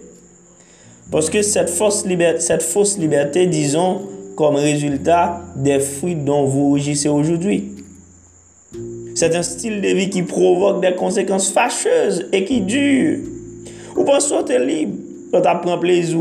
Paske 1.08 1.40
set 1.46 1.72
fos 1.72 2.04
liberté, 2.04 3.46
dizon, 3.48 4.04
comme 4.38 4.54
résultat 4.54 5.40
des 5.56 5.80
fruits 5.80 6.14
dont 6.14 6.44
vous 6.44 6.68
rougissez 6.68 7.08
aujourd'hui. 7.08 7.72
C'est 9.16 9.34
un 9.34 9.42
style 9.42 9.80
de 9.80 9.88
vie 9.88 10.10
qui 10.10 10.22
provoque 10.22 10.80
des 10.80 10.94
conséquences 10.94 11.50
fâcheuses 11.50 12.28
et 12.32 12.44
qui 12.44 12.60
dure. 12.60 13.18
Ou 13.96 14.04
pensez 14.04 14.32
que 14.46 14.52
es 14.52 14.64
libre 14.64 14.94
quand 15.32 15.40
tu 15.40 15.48
prends 15.60 15.78
plaisir. 15.78 16.20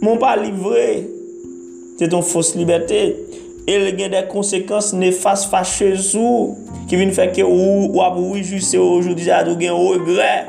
Mon 0.00 0.18
pas 0.18 0.36
livré, 0.36 1.08
c'est 1.98 2.10
ton 2.10 2.22
fausse 2.22 2.54
liberté. 2.54 3.16
Et 3.66 3.88
il 3.88 4.00
y 4.00 4.04
a 4.04 4.08
des 4.08 4.28
conséquences 4.28 4.92
néfastes, 4.92 5.50
fâcheuses 5.50 6.16
qui 6.86 6.94
viennent 6.94 7.10
faire 7.10 7.32
que 7.32 7.42
ou, 7.42 7.90
ou 7.92 8.32
oui, 8.34 8.44
juste 8.44 8.72
aujourd'hui, 8.76 9.24
tu 9.24 9.30
as 9.32 9.40
un 9.40 9.72
regret. 9.72 10.46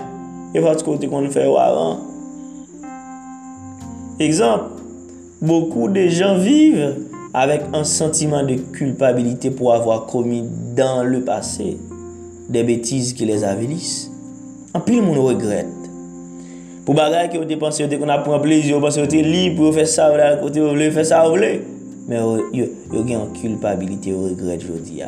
Et 0.53 0.61
parce 0.61 0.83
que 0.83 0.95
tu 0.95 1.09
qu'on 1.09 1.27
fait 1.27 1.41
avant. 1.41 2.01
Exemple, 4.19 4.80
beaucoup 5.41 5.89
de 5.89 6.07
gens 6.07 6.37
vivent 6.37 6.95
avec 7.33 7.61
un 7.73 7.83
sentiment 7.83 8.43
de 8.43 8.55
culpabilité 8.55 9.51
pour 9.51 9.73
avoir 9.73 10.05
commis 10.05 10.43
dans 10.75 11.03
le 11.03 11.21
passé 11.21 11.77
des 12.49 12.63
bêtises 12.63 13.13
qui 13.13 13.25
les 13.25 13.43
avilissent. 13.43 14.11
En 14.73 14.79
plus, 14.79 14.99
on 14.99 15.23
regrette. 15.23 15.67
Pour 16.85 16.95
bagay 16.95 17.29
que 17.31 17.37
vous 17.37 17.45
dépensez, 17.45 17.87
qu'on 17.87 18.09
a 18.09 18.17
pris 18.17 18.41
plaisir, 18.41 18.75
vous 18.75 18.81
pensez 18.81 19.01
que 19.01 19.15
vous 19.15 19.23
libre, 19.23 19.65
vous 19.65 19.71
faites 19.71 19.87
ça, 19.87 20.09
vous 20.41 20.47
voulez, 20.47 20.89
vous 20.89 20.95
faites 20.95 21.05
ça, 21.05 21.23
vous 21.23 21.31
voulez. 21.31 21.61
Mais 22.07 22.19
vous 22.19 22.41
avez 22.93 23.13
une 23.13 23.31
culpabilité, 23.39 24.11
vous 24.11 24.29
regrette, 24.29 24.61
je 24.61 24.73
dis. 24.73 25.01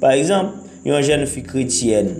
Par 0.00 0.12
exemple, 0.12 0.52
une 0.84 1.00
jeune 1.02 1.26
fille 1.26 1.42
chrétienne, 1.42 2.14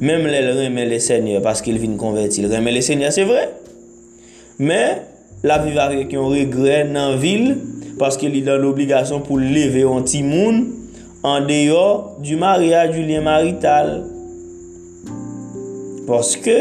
même 0.00 0.26
elle 0.26 0.66
remet 0.66 0.86
le 0.86 0.98
Seigneur 0.98 1.42
parce 1.42 1.60
qu'il 1.60 1.78
vient 1.78 1.96
convertir, 1.96 2.44
elle 2.44 2.56
remet 2.56 2.72
le 2.72 2.80
Seigneur, 2.80 3.12
c'est 3.12 3.24
vrai. 3.24 3.50
Mais, 4.58 5.02
la 5.44 5.58
viv 5.62 5.78
avèk 5.78 6.14
yon 6.16 6.32
regre 6.32 6.82
nan 6.90 7.16
vil, 7.22 7.52
paske 7.98 8.30
li 8.30 8.42
dan 8.46 8.60
l'obligasyon 8.62 9.24
pou 9.26 9.38
leve 9.40 9.84
yon 9.84 10.06
timoun, 10.06 10.64
an 11.26 11.46
deyo 11.48 12.18
du 12.22 12.38
maryaj 12.40 12.94
du 12.94 13.02
liye 13.02 13.22
marital. 13.24 13.92
Paske, 16.08 16.56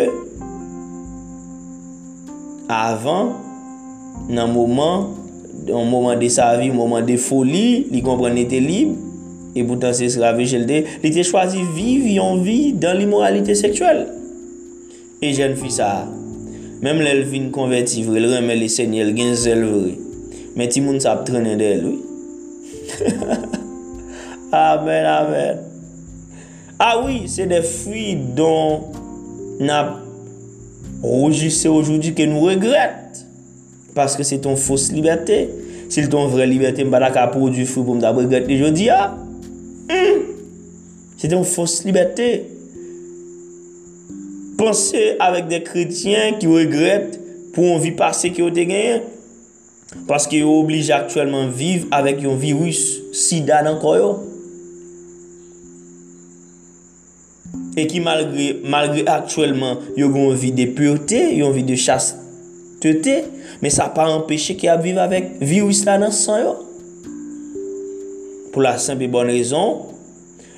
avan, 2.68 3.34
nan 4.28 4.52
mouman, 4.52 5.10
nan 5.68 5.90
mouman 5.90 6.20
de 6.20 6.30
sa 6.34 6.52
vi, 6.60 6.70
mouman 6.74 7.06
de 7.08 7.18
foli, 7.22 7.88
li 7.92 8.04
kompren 8.06 8.38
ete 8.42 8.60
lib, 8.64 8.94
e 9.58 9.64
boutan 9.66 9.96
se 9.98 10.10
srave 10.14 10.46
jelde, 10.46 10.84
li 11.02 11.14
te 11.16 11.26
chwazi 11.26 11.64
viv 11.78 12.06
yon 12.18 12.44
vi 12.46 12.76
dan 12.78 13.00
li 13.00 13.10
moralite 13.10 13.58
seksuel. 13.58 14.06
E 15.18 15.34
jen 15.34 15.58
fi 15.58 15.74
sa 15.74 15.92
a. 16.04 16.17
Mem 16.82 17.00
lèl 17.02 17.24
vin 17.26 17.48
konverti 17.54 18.04
vre, 18.06 18.20
lèl 18.22 18.36
remè 18.38 18.56
lè 18.58 18.68
sènyè, 18.70 19.06
lèl 19.08 19.16
gen 19.18 19.34
zèl 19.40 19.64
vre. 19.66 19.96
Men 20.58 20.70
ti 20.74 20.84
moun 20.86 21.00
sap 21.02 21.24
trenen 21.26 21.58
dèl, 21.58 21.88
wè. 21.88 21.96
amen, 24.60 25.08
amen. 25.10 25.64
A 26.78 26.92
ah, 26.92 27.00
wè, 27.02 27.24
se 27.32 27.48
de 27.50 27.64
fwi 27.66 28.12
don 28.38 28.84
nap 29.66 29.96
rojise 31.02 31.70
oujoudi 31.72 32.14
ke 32.18 32.28
nou 32.30 32.52
regret. 32.52 33.24
Paske 33.98 34.26
se 34.28 34.38
ton 34.44 34.60
fos 34.62 34.92
libertè. 34.94 35.48
Se 35.90 36.04
ton 36.12 36.30
vre 36.30 36.46
libertè 36.46 36.86
mbada 36.86 37.10
ka 37.16 37.26
prodou 37.34 37.66
fwi 37.66 37.82
pou 37.82 37.98
mda 37.98 38.14
regret 38.14 38.46
lè 38.46 38.60
jodi 38.62 38.92
ya. 38.92 39.08
Hmm. 39.90 40.30
Se 41.18 41.34
ton 41.34 41.42
fos 41.48 41.80
libertè. 41.88 42.30
Pense 44.58 44.98
avèk 45.22 45.52
de 45.52 45.60
kretyen 45.62 46.40
ki 46.42 46.50
regret 46.50 47.20
pou 47.54 47.76
an 47.76 47.82
vi 47.84 47.92
pase 47.98 48.32
ki 48.34 48.42
yo 48.42 48.50
te 48.54 48.66
genyen. 48.66 49.04
Paske 50.10 50.40
yo 50.42 50.56
oblige 50.60 50.92
aktuelman 50.96 51.52
vive 51.56 51.88
avèk 51.96 52.24
yon 52.26 52.40
virus 52.42 52.82
sida 53.16 53.62
nan 53.66 53.78
koyo. 53.82 54.16
E 57.78 57.86
ki 57.86 58.02
malgre, 58.02 58.48
malgre 58.66 59.06
aktuelman 59.14 59.84
yo 60.00 60.10
yon 60.10 60.34
vi 60.34 60.52
de 60.58 60.66
pureté, 60.74 61.22
yon 61.38 61.54
vi 61.54 61.62
de 61.68 61.78
chastete. 61.78 63.20
Men 63.62 63.74
sa 63.74 63.92
pa 63.94 64.10
empèche 64.16 64.58
ki 64.58 64.72
ap 64.74 64.82
vive 64.86 65.04
avèk 65.06 65.38
virus 65.38 65.84
la 65.86 66.00
nan 66.02 66.16
san 66.16 66.42
yo. 66.42 66.56
Pou 68.52 68.66
la 68.66 68.80
sempe 68.82 69.06
bon 69.14 69.30
rezon, 69.30 69.86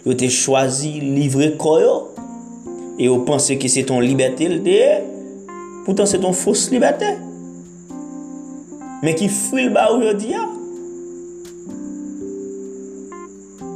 yo 0.07 0.15
te 0.15 0.31
chwazi 0.31 1.01
livre 1.03 1.51
koyo. 1.59 2.08
Et 2.99 3.07
vous 3.07 3.19
pensez 3.19 3.57
que 3.57 3.67
c'est 3.69 3.83
ton 3.83 4.01
liberté, 4.01 4.49
pourtant 5.85 6.05
c'est 6.05 6.19
ton 6.19 6.33
fausse 6.33 6.69
liberté. 6.69 7.05
Mais 9.01 9.15
qui 9.15 9.29
fuit 9.29 9.63
le 9.63 9.69
bas 9.69 9.93
aujourd'hui. 9.93 10.33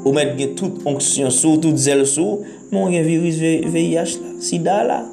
Ou 0.04 0.12
mettre 0.12 0.56
toute 0.56 0.86
onction 0.86 1.30
sous, 1.30 1.56
toute 1.56 1.78
zèle 1.78 2.06
sous, 2.06 2.40
mon 2.74 2.90
virus 2.90 3.36
VIH 3.36 3.96
là, 3.96 4.42
sida 4.42 4.84
là. 4.84 5.06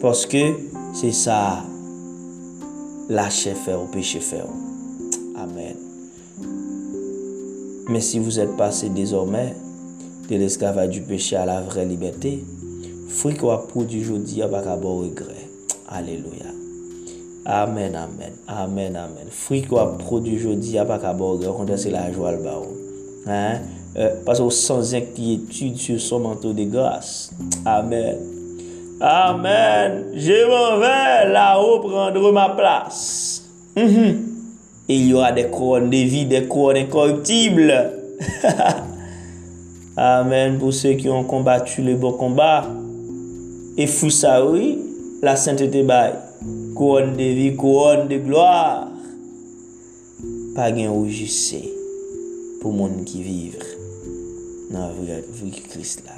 Parce 0.00 0.24
que 0.24 0.54
c'est 0.94 1.12
ça 1.12 1.62
fait 3.10 3.74
au 3.74 3.84
péché 3.92 4.20
fait. 4.20 4.42
Amen. 5.36 5.76
Mais 7.90 8.00
si 8.00 8.18
vous 8.18 8.38
êtes 8.38 8.56
passé 8.56 8.88
désormais 8.88 9.54
de 10.28 10.36
l'esclavage 10.36 10.90
du 10.90 11.00
péché 11.00 11.36
à 11.36 11.46
la 11.46 11.60
vraie 11.60 11.86
liberté, 11.86 12.44
fruit 13.08 13.34
qu'on 13.34 13.50
a 13.50 13.58
produit 13.58 14.02
aujourd'hui, 14.02 14.42
on 14.44 14.48
va 14.48 14.60
regret. 14.60 15.48
Alléluia. 15.88 16.44
Amen, 17.46 17.94
amen, 17.94 18.32
amen, 18.46 18.96
amen. 18.96 19.26
Fruit 19.30 19.62
qu'on 19.62 19.78
a 19.78 19.86
produit 19.86 20.32
bon 20.32 20.40
aujourd'hui, 20.40 20.78
on 20.78 20.84
va 20.84 20.98
regret. 20.98 21.76
c'est 21.78 21.90
la 21.90 22.12
joie 22.12 22.32
le 22.32 22.38
baron. 22.38 22.74
Hein? 23.26 23.60
Euh, 23.96 24.10
parce 24.26 24.38
que 24.38 24.50
sans 24.50 24.94
inquiétude 24.94 25.76
sur 25.76 25.98
son 25.98 26.20
manteau 26.20 26.52
de 26.52 26.64
grâce. 26.64 27.30
Amen. 27.64 28.18
Amen. 29.00 30.04
Je 30.14 30.46
m'en 30.46 30.78
vais 30.78 31.32
là-haut 31.32 31.80
prendre 31.80 32.32
ma 32.32 32.50
place. 32.50 33.44
Mm 33.76 33.82
-hmm. 33.82 34.14
Et 34.90 34.96
il 34.96 35.08
y 35.08 35.14
aura 35.14 35.32
des 35.32 35.48
couronnes 35.48 35.90
de 35.90 35.96
vie, 35.96 36.26
des 36.26 36.46
couronnes 36.46 36.76
incorruptibles. 36.76 37.92
Amen. 40.00 40.58
Pour 40.58 40.72
ceux 40.72 40.92
qui 40.92 41.08
ont 41.08 41.24
combattu 41.24 41.82
le 41.82 41.96
bon 41.96 42.12
combat. 42.12 42.64
Et 43.76 43.88
fou 43.88 44.10
ça, 44.10 44.46
oui, 44.46 44.78
la 45.22 45.34
sainteté 45.34 45.82
baille. 45.82 46.14
Couronne 46.76 47.14
de 47.14 47.24
vie, 47.24 47.56
couronne 47.56 48.06
de 48.06 48.18
gloire. 48.18 48.86
Pas 50.54 50.70
gain 50.70 50.90
rougissé 50.90 51.72
pour 52.60 52.72
monde 52.72 53.04
qui 53.04 53.24
vivre 53.24 53.58
dans 54.70 54.86
la 54.86 54.92
vie 55.32 55.50
de 55.50 55.68
Christ 55.68 56.04
là. 56.06 56.12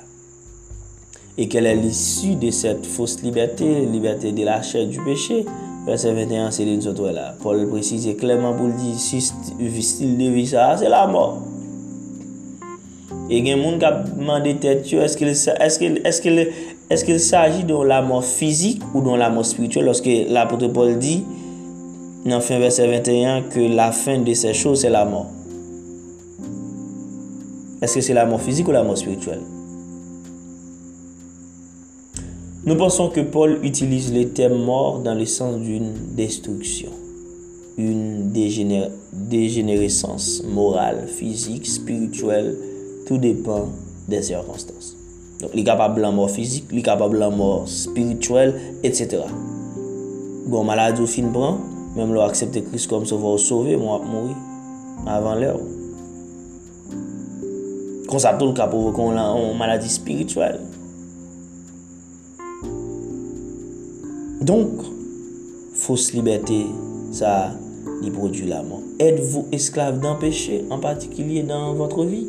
Et 1.38 1.48
quelle 1.48 1.64
est 1.64 1.76
l'issue 1.76 2.34
de 2.34 2.50
cette 2.50 2.84
fausse 2.84 3.22
liberté, 3.22 3.86
liberté 3.86 4.32
de 4.32 4.44
la 4.44 4.60
chair 4.60 4.86
du 4.86 5.02
péché? 5.02 5.46
Verset 5.86 6.12
21, 6.12 6.50
c'est 6.50 6.66
les 6.66 6.86
autres 6.86 7.08
là. 7.08 7.34
Paul 7.42 7.66
précise 7.70 8.14
clairement 8.18 8.52
pour 8.52 8.66
le 8.66 8.74
dire, 8.74 8.98
si 8.98 9.22
style 9.22 10.18
de 10.18 10.30
vie 10.30 10.46
ça, 10.46 10.76
c'est 10.76 10.90
la 10.90 11.06
mort. 11.06 11.40
Et 13.30 13.38
il 13.38 13.46
y 13.46 13.52
a 13.52 13.54
des 13.54 13.62
gens 13.62 13.78
qui 13.78 13.86
ont 13.86 14.02
demandé 14.18 14.56
est-ce 14.60 15.16
qu'il 15.16 15.28
est 15.28 16.20
qu'il 16.20 16.38
est 16.38 16.50
qu'il 17.04 17.20
s'agit 17.20 17.62
de 17.62 17.80
la 17.84 18.02
mort 18.02 18.24
physique 18.24 18.82
ou 18.92 19.00
de 19.00 19.16
la 19.16 19.30
mort 19.30 19.46
spirituelle? 19.46 19.84
Lorsque 19.84 20.10
l'apôtre 20.28 20.66
Paul 20.66 20.98
dit, 20.98 21.22
dans 22.26 22.40
fin 22.40 22.58
verset 22.58 22.88
21, 22.88 23.42
que 23.42 23.60
la 23.60 23.92
fin 23.92 24.18
de 24.18 24.34
ces 24.34 24.52
choses, 24.52 24.80
c'est 24.80 24.90
la 24.90 25.04
mort. 25.04 25.28
Est-ce 27.80 27.94
que 27.94 28.00
c'est 28.00 28.14
la 28.14 28.26
mort 28.26 28.40
physique 28.40 28.66
ou 28.66 28.72
la 28.72 28.82
mort 28.82 28.98
spirituelle? 28.98 29.42
Nous 32.64 32.74
pensons 32.74 33.10
que 33.10 33.20
Paul 33.20 33.60
utilise 33.62 34.12
le 34.12 34.30
terme 34.30 34.60
mort 34.62 34.98
dans 34.98 35.14
le 35.14 35.24
sens 35.24 35.60
d'une 35.60 35.92
destruction, 36.16 36.90
une 37.78 38.32
dégénérescence 38.32 40.42
morale, 40.46 41.06
physique, 41.06 41.66
spirituelle, 41.66 42.56
tout 43.10 43.18
dépend 43.18 43.66
des 44.06 44.22
circonstances. 44.22 44.96
Donc, 45.40 45.50
il 45.52 45.60
est 45.60 45.64
capable 45.64 46.00
de 46.00 46.06
mort 46.06 46.30
physique, 46.30 46.66
il 46.70 46.78
est 46.78 46.82
capable 46.82 47.18
de 47.18 47.26
mort 47.26 47.66
spirituelle, 47.66 48.54
etc. 48.84 49.22
Bon, 50.46 50.62
maladie 50.62 51.02
au 51.02 51.08
fin 51.08 51.24
prend, 51.24 51.58
même 51.96 52.14
leur 52.14 52.26
accepter 52.26 52.62
Christ 52.62 52.88
comme 52.88 53.04
sauveur 53.04 53.36
sauver, 53.40 53.76
moi, 53.76 53.98
mourir 53.98 54.36
avant 55.08 55.34
l'heure. 55.34 55.58
Comme 58.08 58.20
ça, 58.20 58.34
tout 58.34 58.52
cas 58.52 58.68
pour 58.68 58.96
une 58.96 59.58
maladie 59.58 59.88
spirituelle. 59.88 60.60
Donc, 64.40 64.68
fausse 65.74 66.12
liberté, 66.12 66.66
ça, 67.10 67.50
il 68.04 68.12
produit 68.12 68.46
la 68.46 68.62
mort. 68.62 68.82
Êtes-vous 69.00 69.46
esclave 69.50 69.98
d'un 69.98 70.14
péché, 70.14 70.64
en 70.70 70.78
particulier 70.78 71.42
dans 71.42 71.74
votre 71.74 72.04
vie? 72.04 72.28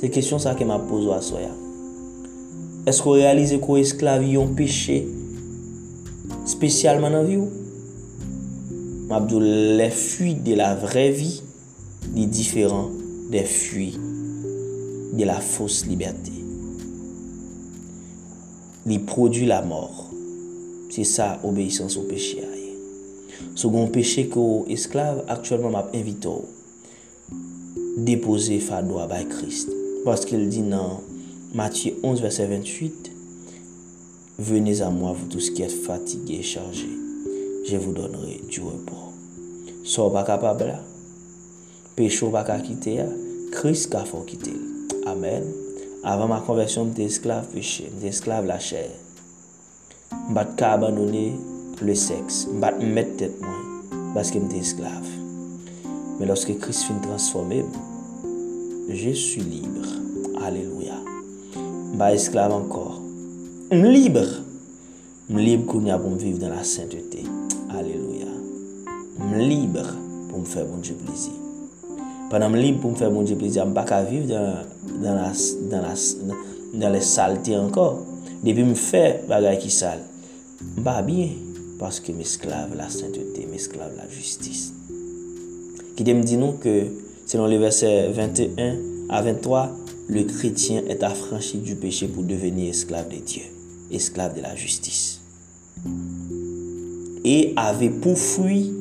Se 0.00 0.10
kesyon 0.10 0.42
sa 0.42 0.56
ke 0.58 0.66
ma 0.66 0.80
pozo 0.82 1.14
a 1.14 1.20
soya. 1.22 1.52
Esko 2.90 3.14
realize 3.16 3.56
ko 3.62 3.78
esklavi 3.80 4.34
yon 4.34 4.54
peche 4.58 5.02
spesyalman 6.50 7.14
nan 7.14 7.28
vi 7.28 7.38
ou? 7.40 7.48
Mabdou, 9.08 9.40
le 9.40 9.88
fwi 9.92 10.34
de 10.44 10.56
la 10.58 10.74
vre 10.80 11.06
vi 11.14 11.30
li 12.14 12.26
diferan 12.28 12.90
de 13.32 13.44
fwi 13.48 13.92
de 15.14 15.28
la 15.28 15.38
fos 15.44 15.84
liberté. 15.88 16.34
Li 18.84 18.98
produ 19.00 19.46
la 19.48 19.62
mor. 19.64 20.10
Se 20.92 21.06
sa 21.08 21.34
obeysans 21.46 21.96
ou 21.98 22.08
peche 22.10 22.42
a 22.44 22.50
ye. 22.58 22.74
Sogon 23.58 23.88
peche 23.94 24.26
ko 24.32 24.64
esklav, 24.70 25.24
aktuelman 25.32 25.74
map 25.78 25.96
evito 25.96 26.36
ou. 26.42 26.50
Depoze 28.04 28.58
fadwa 28.60 29.08
bay 29.10 29.24
Krist. 29.30 29.83
Paskil 30.04 30.50
di 30.52 30.60
nan 30.60 31.00
Matye 31.56 31.94
11 32.02 32.20
verset 32.20 32.46
28, 32.46 33.10
Venez 34.38 34.82
a 34.82 34.90
moi 34.90 35.14
vous 35.16 35.28
tous 35.28 35.48
qui 35.48 35.62
êtes 35.62 35.72
fatigués 35.72 36.40
et 36.40 36.42
chargés, 36.42 36.98
je 37.64 37.78
vous 37.78 37.92
donnerai 37.92 38.42
du 38.50 38.60
repos. 38.60 39.14
Sò 39.82 40.04
so, 40.04 40.10
pa 40.12 40.26
kapab 40.28 40.60
la, 40.68 40.76
pechò 41.96 42.28
pa 42.34 42.42
ka 42.44 42.58
kite 42.60 42.98
ya, 42.98 43.06
kris 43.54 43.86
ka 43.88 44.02
fò 44.04 44.20
kite. 44.28 44.52
Amen. 45.08 45.48
Avan 46.04 46.28
ma 46.34 46.42
konversyon 46.44 46.90
mte 46.90 47.08
esklav 47.08 47.48
peche, 47.54 47.88
mte 47.94 48.12
esklav 48.12 48.44
la 48.44 48.60
chè. 48.60 48.84
Mbat 50.28 50.52
ka 50.60 50.74
abandone 50.76 51.24
le 51.80 51.96
seks, 51.96 52.44
mbat 52.58 52.76
mmet 52.84 53.16
tèt 53.22 53.40
mwen, 53.40 54.12
baske 54.12 54.44
mte 54.44 54.60
esklav. 54.60 55.08
Men 56.18 56.28
loske 56.28 56.60
kris 56.60 56.84
fin 56.84 57.00
transforme 57.08 57.64
mwen, 57.64 57.93
Je 58.88 59.10
suis 59.10 59.40
libre. 59.40 59.86
Alléluia. 60.42 60.94
Ba 61.94 62.12
esclave 62.12 62.52
encore. 62.52 63.00
M 63.70 63.82
libre. 63.84 64.42
M 65.30 65.38
libre 65.38 65.66
qu'on 65.66 65.86
y 65.86 65.90
a 65.90 65.98
pour 65.98 66.10
me 66.10 66.18
vivre 66.18 66.38
dans 66.38 66.50
la 66.50 66.62
sainteté. 66.64 67.24
Alléluia. 67.70 68.26
M 69.18 69.38
libre 69.38 69.86
pour 70.28 70.40
me 70.40 70.44
faire 70.44 70.66
bon 70.66 70.78
Dieu 70.78 70.94
plaisir. 70.94 71.32
Pendant 72.30 72.46
m 72.46 72.56
libre 72.56 72.80
pour 72.80 72.90
me 72.90 72.96
faire 72.96 73.10
bon 73.10 73.22
Dieu 73.22 73.36
plaisir, 73.36 73.62
m 73.62 73.72
pas 73.72 73.84
qu'à 73.84 74.02
vivre 74.02 74.26
dans, 74.26 74.64
dans, 75.02 75.14
la, 75.14 75.32
dans, 75.70 75.82
la, 75.82 75.94
dans 76.74 76.92
les 76.92 77.00
saletés 77.00 77.56
encore. 77.56 78.02
Depuis 78.42 78.62
m 78.62 78.74
fait 78.74 79.24
bagay 79.26 79.58
qui 79.58 79.70
sale, 79.70 80.02
m 80.76 80.84
pas 80.84 81.00
bien. 81.02 81.30
Parce 81.78 82.00
que 82.00 82.12
m 82.12 82.20
esclave 82.20 82.76
la 82.76 82.90
sainteté, 82.90 83.46
m 83.48 83.54
esclave 83.54 83.96
la 83.96 84.08
justice. 84.08 84.72
Ki 85.96 86.04
de 86.04 86.10
m 86.10 86.20
di 86.26 86.36
nou 86.36 86.58
ke 86.60 86.90
selon 87.26 87.46
les 87.46 87.58
versets 87.58 88.08
21 88.10 88.76
à 89.08 89.22
23, 89.22 89.76
le 90.08 90.24
chrétien 90.24 90.82
est 90.88 91.02
affranchi 91.02 91.58
du 91.58 91.76
péché 91.76 92.08
pour 92.08 92.22
devenir 92.22 92.70
esclave 92.70 93.08
de 93.08 93.16
Dieu, 93.16 93.42
esclave 93.90 94.36
de 94.36 94.42
la 94.42 94.54
justice. 94.54 95.20
Et 97.24 97.52
avait 97.56 97.90
pour 97.90 98.18
fruit 98.18 98.72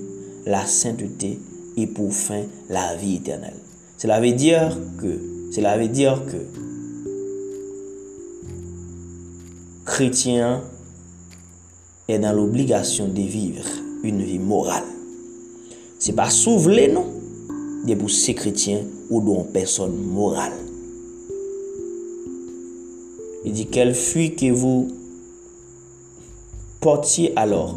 la 0.46 0.66
sainteté 0.66 1.40
et 1.78 1.88
pour 1.88 2.14
fin 2.14 2.44
la 2.70 2.96
vie 2.96 3.16
éternelle. 3.16 3.56
Cela 3.98 4.20
veut 4.20 4.34
dire 4.34 4.78
que, 5.00 5.20
cela 5.54 5.78
veut 5.78 5.88
dire 5.88 6.22
que 6.26 6.38
chrétien 9.86 10.62
est 12.08 12.20
dans 12.20 12.34
l'obligation 12.34 13.08
de 13.08 13.22
vivre 13.22 13.66
une 14.04 14.22
vie 14.22 14.40
morale. 14.40 14.84
C'est 16.00 16.14
pas 16.14 16.30
soulever 16.30 16.90
non, 16.92 17.06
de 17.84 17.96
pour 17.96 18.10
ces 18.10 18.34
chrétiens 18.34 18.82
ou 19.10 19.22
d'une 19.22 19.46
personne 19.52 19.96
morale. 19.96 20.54
Il 23.46 23.52
dit 23.52 23.68
quel 23.68 23.94
fruit 23.94 24.36
que 24.36 24.52
vous 24.52 24.88
portiez 26.80 27.34
alors 27.36 27.76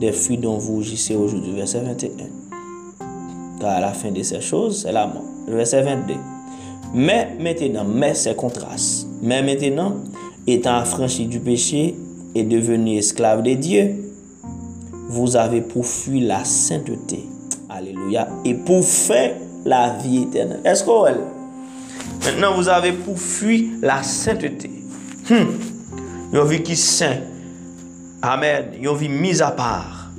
des 0.00 0.12
fruits 0.12 0.38
dont 0.38 0.58
vous 0.58 0.80
agissez 0.80 1.14
aujourd'hui. 1.14 1.52
Verset 1.52 1.80
21 1.80 2.44
à 3.66 3.80
la 3.80 3.92
fin 3.92 4.10
de 4.10 4.22
ces 4.22 4.40
choses, 4.40 4.82
c'est 4.82 4.92
la 4.92 5.06
mort. 5.06 5.24
verset 5.46 5.82
22. 5.82 6.14
Mais 6.94 7.36
maintenant, 7.40 7.84
mais 7.84 8.14
c'est 8.14 8.36
contraste. 8.36 9.06
Mais 9.22 9.42
maintenant, 9.42 9.96
étant 10.46 10.76
affranchi 10.76 11.26
du 11.26 11.40
péché 11.40 11.96
et 12.34 12.44
devenu 12.44 12.96
esclave 12.96 13.42
de 13.42 13.54
Dieu, 13.54 14.12
vous 15.08 15.36
avez 15.36 15.60
pour 15.60 15.86
fuir 15.86 16.28
la 16.28 16.44
sainteté. 16.44 17.24
Alléluia. 17.68 18.28
Et 18.44 18.54
pour 18.54 18.84
faire 18.84 19.34
la 19.64 19.96
vie 20.02 20.22
éternelle. 20.22 20.60
Est-ce 20.64 20.84
qu'on 20.84 21.06
est 21.06 21.14
Maintenant, 22.24 22.54
vous 22.54 22.68
avez 22.68 22.92
pour 22.92 23.18
fuir 23.18 23.70
la 23.82 24.02
sainteté. 24.02 24.70
Hum. 25.30 25.58
Une 26.32 26.44
vie 26.44 26.62
qui 26.62 26.72
est 26.72 26.76
saint. 26.76 27.18
Amen. 28.22 28.66
Une 28.80 28.96
vie 28.96 29.08
mise 29.08 29.42
à 29.42 29.50
part. 29.50 30.10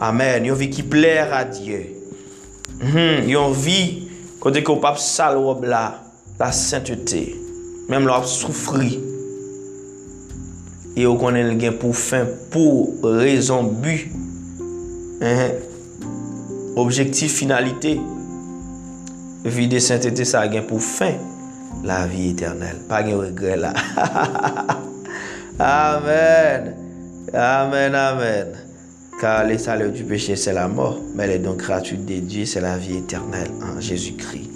Amen. 0.00 0.44
Une 0.44 0.54
vie 0.54 0.70
qui 0.70 0.82
plaire 0.82 1.32
à 1.32 1.44
Dieu. 1.44 1.86
Hum. 2.82 3.28
Une 3.28 3.52
vie, 3.52 4.08
quand 4.40 4.52
on 4.68 4.76
pape 4.76 4.98
salope 4.98 5.64
là, 5.64 6.02
la 6.38 6.52
sainteté. 6.52 7.40
Même 7.88 8.06
là, 8.06 8.22
souffrir. 8.24 9.00
E 10.94 11.02
yo 11.02 11.16
konen 11.18 11.48
l 11.50 11.56
gen 11.58 11.74
pou 11.80 11.90
fin, 11.96 12.28
pou 12.52 13.00
rezon 13.02 13.66
bu. 13.82 13.96
Objektif, 16.78 17.34
finalite. 17.40 17.96
vi 19.44 19.68
de 19.68 19.78
sainteté 19.78 20.24
sa 20.24 20.46
gen 20.50 20.64
pou 20.68 20.80
fin 20.80 21.20
la 21.84 22.04
vi 22.08 22.30
eternel. 22.32 22.80
Pa 22.88 23.02
gen 23.04 23.20
regre 23.20 23.58
la. 23.60 23.74
amen. 25.58 26.72
Amen, 27.34 27.94
amen. 27.94 28.46
Car 29.20 29.46
le 29.46 29.58
salaires 29.58 29.92
du 29.92 30.04
péché, 30.04 30.36
c'est 30.36 30.52
la 30.52 30.68
mort, 30.68 31.00
mais 31.14 31.26
les 31.26 31.38
dons 31.38 31.54
gratuits 31.54 31.98
de 31.98 32.20
Dieu, 32.20 32.44
c'est 32.44 32.60
la 32.60 32.76
vie 32.76 32.98
éternelle 32.98 33.50
en 33.62 33.80
Jésus-Christ, 33.80 34.50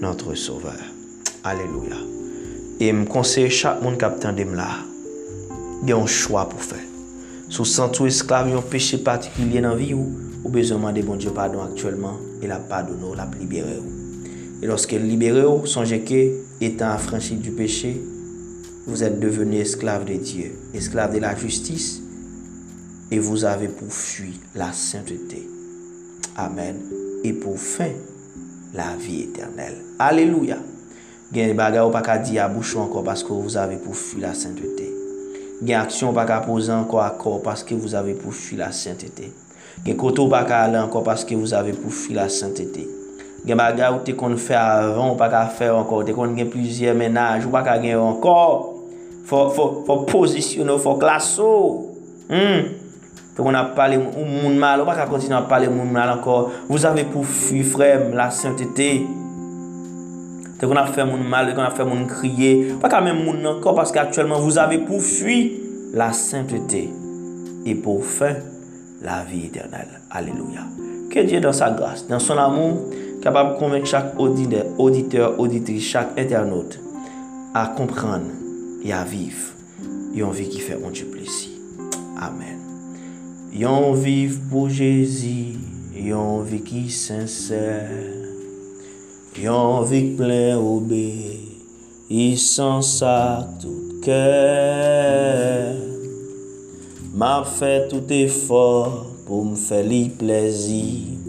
notre 0.00 0.34
Sauveur. 0.34 0.74
Alléluia. 1.44 1.96
Et 2.80 2.92
me 2.92 3.04
conseille 3.04 3.50
chaque 3.50 3.82
monde 3.82 3.98
captain 3.98 4.32
de 4.32 4.42
là, 4.42 4.68
il 5.82 5.88
y 5.88 5.92
a 5.92 5.96
un 5.96 6.06
choix 6.06 6.48
pour 6.48 6.62
faire. 6.62 6.78
Sous 7.48 7.64
santo 7.64 8.06
esclave, 8.06 8.54
un 8.56 8.62
péché 8.62 8.98
particulier 8.98 9.60
dans 9.60 9.70
la 9.70 9.76
vie 9.76 9.94
ou, 9.94 10.16
ou 10.44 10.48
besoin 10.48 10.92
de 10.92 11.02
bon 11.02 11.16
Dieu 11.16 11.30
pardon 11.30 11.62
actuellement, 11.62 12.16
il 12.42 12.50
a 12.50 12.56
pardonné, 12.56 13.06
il 13.12 13.20
a 13.20 13.28
libéré. 13.38 13.80
Et 14.62 14.66
lorsque 14.66 14.92
libéré, 14.92 15.42
songez 15.64 16.00
que, 16.00 16.64
étant 16.64 16.90
affranchi 16.90 17.36
du 17.36 17.50
péché, 17.50 18.00
vous 18.86 19.02
êtes 19.02 19.18
devenu 19.18 19.56
esclave 19.56 20.04
de 20.04 20.14
Dieu, 20.14 20.52
esclave 20.74 21.14
de 21.14 21.20
la 21.20 21.34
justice, 21.34 22.02
et 23.10 23.18
vous 23.18 23.44
avez 23.44 23.68
pour 23.68 23.92
fuir 23.92 24.34
la 24.54 24.72
sainteté. 24.72 25.48
Amen. 26.36 26.76
Et 27.24 27.32
pour 27.32 27.58
fin, 27.58 27.90
la 28.74 28.96
vie 28.96 29.22
éternelle. 29.22 29.76
Alléluia. 29.98 30.58
Gen 31.32 31.56
bagay 31.56 31.80
ou 31.80 31.90
pas 31.90 32.02
encore 32.76 33.04
parce 33.04 33.22
que 33.22 33.32
vous 33.32 33.56
avez 33.56 33.76
pour 33.76 33.96
fuir 33.96 34.22
la 34.22 34.34
sainteté. 34.34 34.92
Gen 35.64 35.76
action 35.76 36.12
pas 36.12 36.26
qu'à 36.26 36.44
encore 36.74 37.02
à 37.02 37.16
parce 37.42 37.62
que 37.62 37.74
vous 37.74 37.94
avez 37.94 38.14
pour 38.14 38.34
fuir 38.34 38.60
la 38.60 38.72
sainteté. 38.72 39.32
Gen 39.86 39.96
côté 39.96 40.28
pas 40.28 40.44
qu'à 40.44 40.84
encore 40.84 41.02
parce 41.02 41.24
que 41.24 41.34
vous 41.34 41.54
avez 41.54 41.72
pour 41.72 41.92
fuir 41.92 42.16
la 42.16 42.28
sainteté. 42.28 42.88
Gen 43.46 43.56
bagay 43.56 43.88
ou 43.94 44.04
te 44.04 44.12
qu'on 44.12 44.36
fait 44.36 44.54
avant 44.54 45.12
ou 45.12 45.16
pas 45.16 45.28
qu'à 45.28 45.46
faire 45.46 45.76
encore. 45.76 46.04
Te 46.04 46.12
qu'on 46.12 46.36
gen 46.36 46.48
plusieurs 46.48 46.94
ménages 46.94 47.46
ou 47.46 47.50
pas 47.50 47.62
qu'à 47.62 47.76
gagner 47.76 47.94
encore. 47.94 48.74
Faut, 49.24 49.48
faut, 49.50 49.84
faut 49.86 50.00
positionner, 50.02 50.78
faut 50.78 50.94
classer. 50.94 51.42
Hmm. 52.28 52.80
On 53.42 53.54
a 53.54 53.64
parlé 53.64 53.96
au 53.96 54.24
monde 54.24 54.56
mal, 54.56 54.80
on 54.80 54.84
va 54.84 54.94
pas 54.94 55.06
continuer 55.06 55.36
à 55.36 55.42
parler 55.42 55.66
au 55.66 55.70
monde 55.70 55.90
mal 55.90 56.10
encore. 56.10 56.50
Vous 56.68 56.84
avez 56.84 57.04
pour 57.04 57.24
fuir, 57.24 57.64
frère, 57.64 58.10
la 58.12 58.30
sainteté. 58.30 59.06
On 60.62 60.76
a 60.76 60.86
fait 60.86 61.06
monde 61.06 61.26
mal, 61.26 61.54
on 61.56 61.60
a 61.60 61.70
fait 61.70 61.84
monde 61.84 62.06
crier. 62.06 62.74
Pas 62.80 62.90
quand 62.90 63.02
même 63.02 63.24
monde 63.24 63.46
encore 63.46 63.74
parce 63.74 63.92
qu'actuellement 63.92 64.38
vous 64.38 64.58
avez 64.58 64.78
pour 64.78 65.00
fuir 65.00 65.52
la 65.94 66.12
sainteté 66.12 66.90
et 67.64 67.74
pour 67.74 68.04
faire 68.04 68.42
la 69.00 69.24
vie 69.24 69.46
éternelle. 69.46 70.00
Alléluia. 70.10 70.60
Que 71.10 71.20
Dieu 71.20 71.40
dans 71.40 71.52
sa 71.52 71.70
grâce, 71.70 72.06
dans 72.06 72.18
son 72.18 72.36
amour, 72.36 72.90
kapab 73.20 73.58
konvenk 73.60 73.86
chak 73.86 74.16
auditeur, 74.16 75.34
auditri, 75.38 75.80
chak 75.80 76.16
internaut 76.16 76.78
a 77.54 77.66
kompran 77.76 78.24
e 78.84 78.92
a 78.92 79.04
viv 79.04 79.50
yon 80.16 80.32
vi 80.34 80.48
ki 80.50 80.62
fe 80.64 80.78
on 80.80 80.94
di 80.94 81.04
plesi. 81.06 81.52
Amen. 82.20 82.58
Yon 83.54 83.94
viv 83.98 84.38
pou 84.50 84.70
Jezi, 84.70 85.58
yon 85.94 86.44
vi 86.48 86.60
ki 86.64 86.86
senser, 86.94 87.90
yon 89.38 89.86
vi 89.90 90.02
plen 90.18 90.58
obe, 90.58 91.06
yisan 92.10 92.82
sa 92.86 93.46
tout 93.60 94.00
kèr. 94.06 95.76
Ma 97.20 97.40
fè 97.44 97.88
tout 97.90 98.12
efor 98.14 98.86
pou 99.26 99.44
m 99.44 99.56
fè 99.58 99.82
li 99.84 100.04
plezi, 100.16 101.19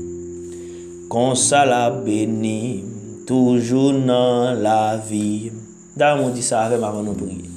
Kon 1.12 1.34
sa 1.36 1.66
la 1.68 1.90
beni, 1.92 2.86
toujou 3.28 3.92
nan 3.92 4.62
la 4.64 4.96
vi. 4.96 5.52
Da 5.92 6.14
moun 6.16 6.32
di 6.32 6.40
sa 6.40 6.62
avem 6.70 6.86
avan 6.88 7.04
nou 7.04 7.20
priye. 7.20 7.50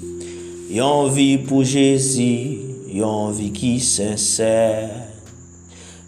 Yon 0.75 1.13
vi 1.15 1.37
pou 1.39 1.63
Jezi, 1.63 2.35
yon 2.91 3.31
vi 3.39 3.53
ki 3.55 3.77
senser. 3.79 4.91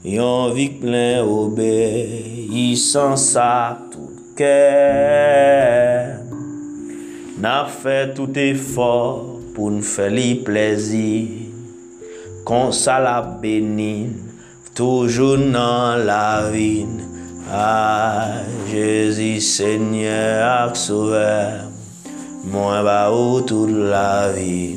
Yon 0.02 0.56
vi 0.58 0.66
plen 0.82 1.22
obè, 1.22 1.70
yi 2.50 2.66
san 2.82 3.14
sa 3.14 3.78
tout 3.94 4.34
kè. 4.34 4.58
Na 7.38 7.60
fè 7.70 8.00
tout 8.18 8.42
efor 8.42 9.20
pou 9.54 9.70
n 9.70 9.84
fè 9.86 10.10
li 10.10 10.32
plezi. 10.42 11.18
Kon 12.42 12.74
sa 12.74 12.98
la 13.06 13.20
benin, 13.38 14.16
toujou 14.74 15.38
nan 15.38 16.02
la 16.10 16.48
vin. 16.50 17.14
A 17.46 18.42
Jezi 18.66 19.38
Senye 19.38 20.42
ak 20.42 20.74
souve, 20.74 21.62
mwen 22.42 22.82
ba 22.82 23.06
ou 23.14 23.38
tout 23.46 23.70
la 23.70 24.34
vi, 24.34 24.74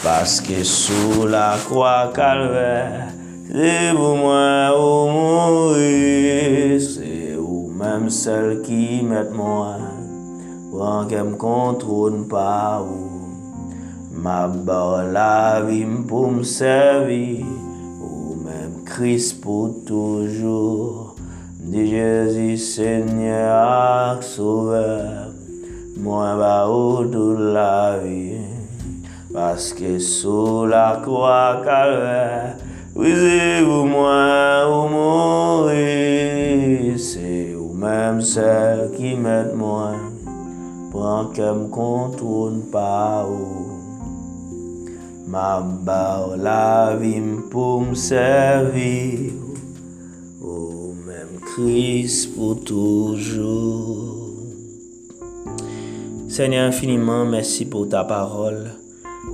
Paske 0.00 0.64
sou 0.64 1.28
la 1.28 1.60
kwa 1.68 2.08
kalve, 2.16 3.04
se 3.52 3.92
pou 3.92 4.16
mwen 4.16 4.72
ou 4.72 5.12
mouri, 5.12 6.80
Se 6.80 7.36
ou 7.36 7.68
menm 7.68 8.08
sel 8.08 8.64
ki 8.64 9.04
met 9.04 9.28
mwen, 9.36 9.84
wanke 10.72 11.20
kem 11.20 11.36
kontroun 11.36 12.24
pa 12.32 12.80
ou, 12.80 13.28
Ma 14.08 14.48
ba 14.48 15.04
la 15.04 15.60
vi 15.60 15.84
m 15.84 16.08
pou 16.08 16.32
m 16.32 16.40
ou 18.00 18.40
menm 18.40 18.80
kris 18.88 19.34
pou 19.36 19.68
toujou, 19.84 21.03
Di 21.64 21.88
Jezi 21.88 22.60
se 22.60 23.00
ak 23.48 24.20
souve, 24.20 24.84
mwen 25.96 26.36
ba 26.36 26.68
ou 26.68 27.08
dout 27.08 27.40
la 27.56 27.96
vi. 28.04 28.36
Paske 29.32 29.96
sou 29.96 30.68
la 30.68 31.00
kwa 31.00 31.64
kalve, 31.64 32.60
wize 32.92 33.64
ou 33.64 33.88
mwen 33.88 34.68
ou 34.68 34.92
mouri. 34.92 37.00
Se 37.00 37.56
ou 37.56 37.72
menm 37.72 38.20
sel 38.20 38.92
ki 38.92 39.16
met 39.16 39.56
mwen, 39.56 40.20
pran 40.92 41.32
kem 41.32 41.72
kontoun 41.72 42.60
pa 42.68 43.24
ou. 43.24 43.72
Ma 45.32 45.64
ba 45.64 46.28
ou 46.28 46.36
la 46.36 46.92
vim 47.00 47.48
pou 47.48 47.80
msevi, 47.88 49.32
menm 51.58 51.66
kris 51.66 52.26
pou 52.26 52.54
toujou. 52.54 54.34
Seigneur 56.28 56.68
infiniment, 56.68 57.24
merci 57.24 57.64
pour 57.64 57.88
ta 57.88 58.04
parole. 58.04 58.70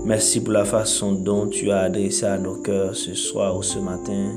Merci 0.05 0.41
pour 0.41 0.53
la 0.53 0.65
façon 0.65 1.13
dont 1.13 1.47
tu 1.47 1.71
as 1.71 1.81
adressé 1.81 2.27
à 2.27 2.39
nos 2.39 2.57
cœurs 2.57 2.97
ce 2.97 3.15
soir 3.15 3.57
ou 3.57 3.63
ce 3.63 3.79
matin. 3.79 4.33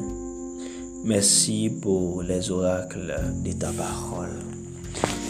Merci 1.03 1.69
pour 1.81 2.23
les 2.23 2.51
oracles 2.51 3.15
de 3.43 3.51
ta 3.51 3.71
parole. 3.71 4.39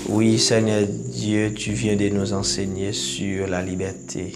Oui, 0.09 0.37
Seigneur 0.37 0.85
Dieu, 0.87 1.53
tu 1.55 1.71
viens 1.71 1.95
de 1.95 2.09
nous 2.09 2.33
enseigner 2.33 2.93
sur 2.93 3.47
la 3.47 3.61
liberté. 3.61 4.33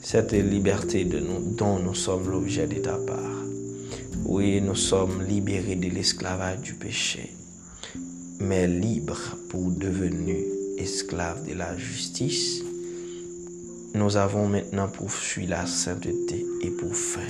Cette 0.00 0.32
liberté 0.32 1.04
dont 1.04 1.78
nous 1.78 1.94
sommes 1.94 2.30
l'objet 2.30 2.66
de 2.66 2.76
ta 2.76 2.92
part. 2.92 3.45
Oui, 4.28 4.60
nous 4.60 4.74
sommes 4.74 5.22
libérés 5.22 5.76
de 5.76 5.88
l'esclavage 5.88 6.60
du 6.60 6.74
péché, 6.74 7.32
mais 8.40 8.66
libres 8.66 9.36
pour 9.48 9.70
devenir 9.70 10.36
esclaves 10.78 11.46
de 11.48 11.54
la 11.54 11.76
justice 11.78 12.62
nous 13.96 14.18
avons 14.18 14.46
maintenant 14.46 14.88
poursuivi 14.88 15.46
la 15.46 15.64
sainteté 15.64 16.44
et 16.60 16.70
pour 16.70 16.94
fin 16.94 17.20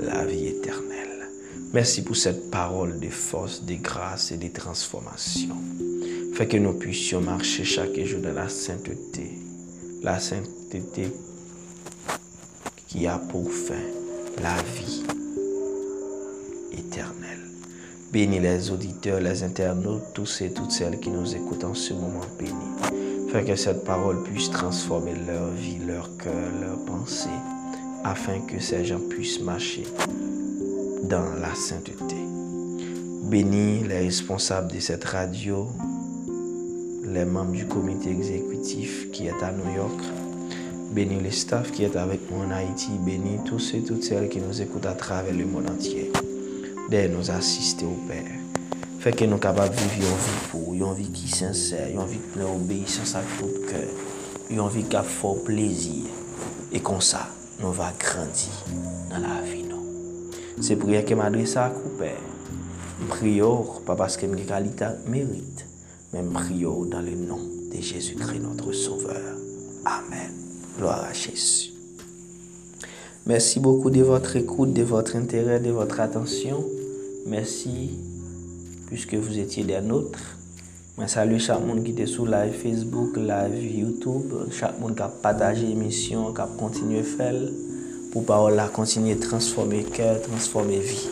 la 0.00 0.26
vie 0.26 0.48
éternelle. 0.48 1.28
Merci 1.72 2.02
pour 2.02 2.16
cette 2.16 2.50
parole 2.50 2.98
de 2.98 3.08
force, 3.08 3.64
de 3.64 3.74
grâce 3.76 4.32
et 4.32 4.36
de 4.36 4.48
transformation. 4.48 5.56
Fait 6.34 6.48
que 6.48 6.56
nous 6.56 6.72
puissions 6.72 7.20
marcher 7.20 7.64
chaque 7.64 7.98
jour 8.00 8.20
dans 8.20 8.32
la 8.32 8.48
sainteté. 8.48 9.38
La 10.02 10.18
sainteté 10.18 11.12
qui 12.88 13.06
a 13.06 13.18
pour 13.18 13.48
fin 13.52 13.74
la 14.42 14.56
vie 14.62 15.04
éternelle. 16.72 17.40
Bénis 18.12 18.40
les 18.40 18.70
auditeurs, 18.70 19.20
les 19.20 19.42
internautes, 19.44 20.12
tous 20.14 20.40
et 20.40 20.52
toutes 20.52 20.72
celles 20.72 20.98
qui 20.98 21.10
nous 21.10 21.34
écoutent 21.34 21.64
en 21.64 21.74
ce 21.74 21.94
moment 21.94 22.26
bénis. 22.38 23.30
Fais 23.30 23.44
que 23.44 23.54
cette 23.54 23.84
parole 23.84 24.24
puisse 24.24 24.50
transformer 24.50 25.14
leur 25.26 25.50
vie, 25.50 25.78
leur 25.86 26.16
cœur, 26.16 26.50
leur 26.60 26.84
pensée, 26.84 27.28
afin 28.02 28.40
que 28.40 28.58
ces 28.58 28.84
gens 28.84 28.98
puissent 28.98 29.40
marcher 29.40 29.84
dans 31.04 31.34
la 31.40 31.54
sainteté. 31.54 32.16
Bénis 33.22 33.84
les 33.86 34.00
responsables 34.00 34.72
de 34.72 34.80
cette 34.80 35.04
radio, 35.04 35.68
les 37.04 37.24
membres 37.24 37.52
du 37.52 37.66
comité 37.66 38.10
exécutif 38.10 39.10
qui 39.12 39.28
est 39.28 39.42
à 39.42 39.52
New 39.52 39.76
York. 39.76 40.00
Bénis 40.92 41.20
les 41.20 41.30
staffs 41.30 41.70
qui 41.70 41.84
est 41.84 41.94
avec 41.94 42.28
moi 42.28 42.44
en 42.46 42.50
Haïti. 42.50 42.90
Bénis 43.06 43.38
tous 43.44 43.74
et 43.74 43.82
toutes 43.82 44.02
celles 44.02 44.28
qui 44.28 44.40
nous 44.40 44.60
écoutent 44.60 44.86
à 44.86 44.94
travers 44.94 45.32
le 45.32 45.46
monde 45.46 45.70
entier. 45.70 46.10
D'aide 46.90 47.12
nous 47.12 47.30
assister 47.30 47.84
au 47.84 47.96
Père. 48.08 48.24
Fait 48.98 49.12
que 49.12 49.24
nous 49.24 49.38
capables 49.38 49.74
de 49.74 49.80
vivre 49.80 50.08
une 50.08 50.16
vie 50.16 50.48
pour, 50.50 50.74
une 50.74 50.94
vie 50.94 51.10
qui 51.10 51.26
est 51.26 51.36
sincère, 51.36 51.88
une 51.88 52.04
vie 52.06 52.18
pleine 52.18 52.46
d'obéissance 52.46 53.14
à 53.14 53.22
tout 53.38 53.48
cœur, 53.68 53.88
une 54.50 54.68
vie 54.68 54.82
qui 54.82 54.96
a 54.96 55.02
fort 55.02 55.42
plaisir. 55.44 56.04
Et 56.72 56.80
comme 56.80 57.00
ça, 57.00 57.28
nous 57.60 57.72
va 57.72 57.92
grandir 57.98 58.50
dans 59.08 59.18
la 59.18 59.40
vie. 59.42 59.60
C'est 60.60 60.76
prière 60.76 61.06
que 61.06 61.14
m'adresse 61.14 61.56
à 61.56 61.72
Père. 61.98 62.20
Prions, 63.08 63.64
pas 63.86 63.96
parce 63.96 64.18
que 64.18 64.26
mes 64.26 64.42
qualités 64.42 64.84
méritent, 65.06 65.64
mais 66.12 66.22
prions 66.22 66.84
dans 66.84 67.00
le 67.00 67.12
nom 67.12 67.38
de 67.72 67.80
Jésus-Christ, 67.80 68.40
notre 68.40 68.72
Sauveur. 68.72 69.36
Amen. 69.86 70.32
Gloire 70.76 71.04
à 71.04 71.12
Jésus. 71.14 71.70
Merci 73.26 73.58
beaucoup 73.58 73.88
de 73.90 74.02
votre 74.02 74.36
écoute, 74.36 74.74
de 74.74 74.82
votre 74.82 75.16
intérêt, 75.16 75.60
de 75.60 75.70
votre 75.70 76.00
attention. 76.00 76.62
Merci 77.26 77.90
puisque 78.86 79.14
vous 79.14 79.38
étiez 79.38 79.64
des 79.64 79.80
nôtres. 79.80 80.36
Je 80.98 81.06
salue 81.06 81.38
chaque 81.38 81.64
monde 81.64 81.84
qui 81.84 81.92
était 81.92 82.06
sur 82.06 82.26
live 82.26 82.52
Facebook, 82.52 83.16
live 83.16 83.78
YouTube, 83.78 84.32
chaque 84.50 84.78
monde 84.80 84.96
qui 84.96 85.02
a 85.02 85.08
partagé 85.08 85.66
l'émission, 85.66 86.32
qui 86.32 86.40
a 86.40 86.48
continué 86.58 87.00
à 87.00 87.02
faire 87.02 87.34
pour 88.12 88.26
parole 88.26 88.54
là 88.54 88.68
continuer 88.68 89.12
à 89.12 89.16
transformer 89.16 89.84
cœur, 89.84 90.20
transformer 90.20 90.80
vie. 90.80 91.08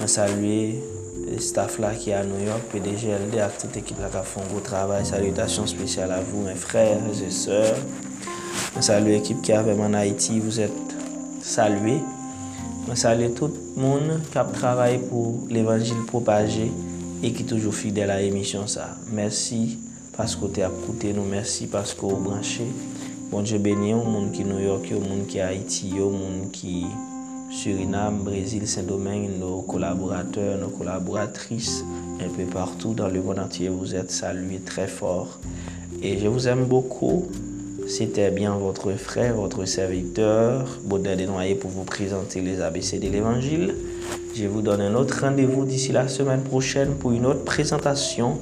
Je 0.00 0.06
salue 0.06 0.74
le 1.30 1.38
staff 1.38 1.78
là 1.78 1.92
qui 1.94 2.10
est 2.10 2.14
à 2.14 2.24
New 2.24 2.46
York, 2.46 2.62
PDGLD, 2.72 3.38
avec 3.38 3.58
toute 3.58 3.74
l'équipe 3.74 3.96
qui 3.96 4.02
a 4.02 4.08
fait 4.22 4.40
un 4.40 4.46
gros 4.48 4.60
travail. 4.60 5.04
Salutations 5.04 5.66
spéciales 5.66 6.12
à 6.12 6.20
vous, 6.20 6.42
mes 6.42 6.54
frères 6.54 6.98
et 7.26 7.30
sœurs. 7.30 7.76
Je 8.76 8.80
salue 8.80 9.08
l'équipe 9.08 9.42
qui 9.42 9.52
est 9.52 9.56
avec 9.56 9.76
moi 9.76 9.86
en 9.86 9.94
Haïti. 9.94 10.40
Vous 10.40 10.60
êtes 10.60 10.72
salués. 11.42 12.00
Je 12.88 12.94
salue 12.94 13.32
tout 13.34 13.50
le 13.76 13.82
monde 13.82 14.20
qui 14.30 14.38
a 14.38 14.44
travaillé 14.44 14.98
pour 14.98 15.46
l'évangile 15.48 16.04
propagé 16.06 16.70
et 17.22 17.32
qui 17.32 17.42
est 17.42 17.46
toujours 17.46 17.74
fidèle 17.74 18.10
à 18.10 18.20
l'émission. 18.20 18.64
Merci 19.12 19.78
parce 20.16 20.34
que 20.34 20.40
vous 20.40 20.60
avez 20.60 20.74
écouté 20.74 21.12
nous, 21.12 21.24
merci 21.24 21.66
parce 21.66 21.94
que 21.94 22.00
vous 22.00 22.16
branché. 22.16 22.64
Bon 23.30 23.42
Dieu 23.42 23.58
béni 23.58 23.94
au 23.94 24.02
monde 24.02 24.32
qui 24.32 24.44
New 24.44 24.58
York, 24.58 24.92
au 24.96 25.00
monde 25.00 25.26
qui 25.28 25.40
Haïti, 25.40 25.92
au 26.00 26.10
monde 26.10 26.50
qui 26.52 26.86
Suriname, 27.50 28.18
Brésil, 28.24 28.66
Saint-Domingue, 28.66 29.30
nos 29.38 29.62
collaborateurs, 29.62 30.58
nos 30.58 30.68
collaboratrices, 30.68 31.84
un 32.20 32.28
peu 32.28 32.44
partout 32.44 32.94
dans 32.94 33.08
le 33.08 33.22
monde 33.22 33.38
entier. 33.38 33.68
Vous 33.68 33.94
êtes 33.94 34.10
salués 34.10 34.60
très 34.60 34.88
fort. 34.88 35.38
Et 36.02 36.18
je 36.18 36.28
vous 36.28 36.48
aime 36.48 36.64
beaucoup. 36.64 37.26
C'était 37.90 38.30
bien 38.30 38.54
votre 38.56 38.92
frère, 38.92 39.34
votre 39.34 39.64
serviteur, 39.64 40.78
Baudin 40.84 41.16
Desnoyers, 41.16 41.56
pour 41.56 41.70
vous 41.70 41.82
présenter 41.82 42.40
les 42.40 42.60
ABC 42.60 43.00
de 43.00 43.08
l'Évangile. 43.08 43.74
Je 44.32 44.46
vous 44.46 44.62
donne 44.62 44.80
un 44.80 44.94
autre 44.94 45.22
rendez-vous 45.22 45.64
d'ici 45.64 45.90
la 45.90 46.06
semaine 46.06 46.42
prochaine 46.42 46.94
pour 46.94 47.10
une 47.10 47.26
autre 47.26 47.42
présentation 47.42 48.38